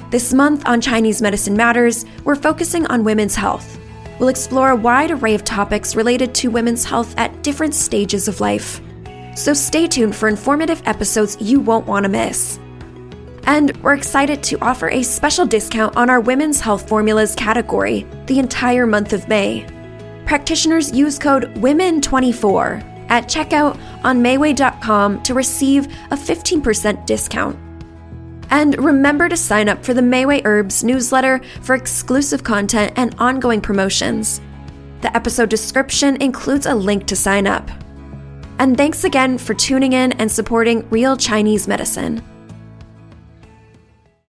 This 0.10 0.34
month 0.34 0.66
on 0.66 0.80
Chinese 0.80 1.22
Medicine 1.22 1.58
Matters, 1.58 2.06
we're 2.24 2.38
focusing 2.38 2.86
on 2.86 3.04
women's 3.04 3.36
health. 3.36 3.81
We'll 4.22 4.30
explore 4.30 4.70
a 4.70 4.76
wide 4.78 5.12
array 5.12 5.36
of 5.36 5.44
topics 5.44 5.98
related 5.98 6.34
to 6.36 6.52
women's 6.52 6.86
health 6.86 7.14
at 7.18 7.44
different 7.44 7.76
stages 7.76 8.30
of 8.30 8.40
life 8.40 8.80
so 9.36 9.54
stay 9.54 9.88
tuned 9.88 10.16
for 10.16 10.28
informative 10.28 10.82
episodes 10.86 11.38
you 11.40 11.60
won't 11.60 11.88
want 11.88 12.04
to 12.04 12.10
miss. 12.10 12.60
And 13.44 13.76
we're 13.82 13.96
excited 13.96 14.44
to 14.44 14.60
offer 14.60 14.90
a 14.90 15.04
special 15.04 15.46
discount 15.46 15.96
on 15.98 16.10
our 16.10 16.20
women's 16.20 16.60
health 16.60 16.88
formulas 16.88 17.34
category 17.36 18.06
the 18.28 18.40
entire 18.40 18.86
month 18.86 19.14
of 19.14 19.28
May. 19.28 19.66
Practitioners 20.26 20.92
use 20.92 21.18
code 21.18 21.54
WOMEN24 21.56 23.10
at 23.10 23.26
checkout 23.26 23.80
on 24.04 24.22
Mayway.com 24.24 25.24
to 25.24 25.34
receive 25.34 25.88
a 26.12 26.16
15% 26.16 27.06
discount. 27.06 27.58
And 28.52 28.78
remember 28.84 29.30
to 29.30 29.38
sign 29.38 29.70
up 29.70 29.84
for 29.84 29.94
the 29.94 30.02
Mayway 30.02 30.42
Herbs 30.46 30.84
newsletter 30.84 31.42
for 31.62 31.74
exclusive 31.74 32.44
content 32.44 32.94
and 32.98 33.16
ongoing 33.18 33.62
promotions. 33.62 34.42
The 35.02 35.16
episode 35.16 35.50
description 35.50 36.22
includes 36.22 36.66
a 36.66 36.76
link 36.76 37.08
to 37.08 37.16
sign 37.16 37.48
up. 37.48 37.70
And 38.60 38.78
thanks 38.78 39.04
again 39.04 39.38
for 39.40 39.54
tuning 39.54 39.94
in 39.94 40.12
and 40.14 40.32
supporting 40.32 40.88
Real 40.90 41.18
Chinese 41.18 41.68
Medicine. 41.68 42.22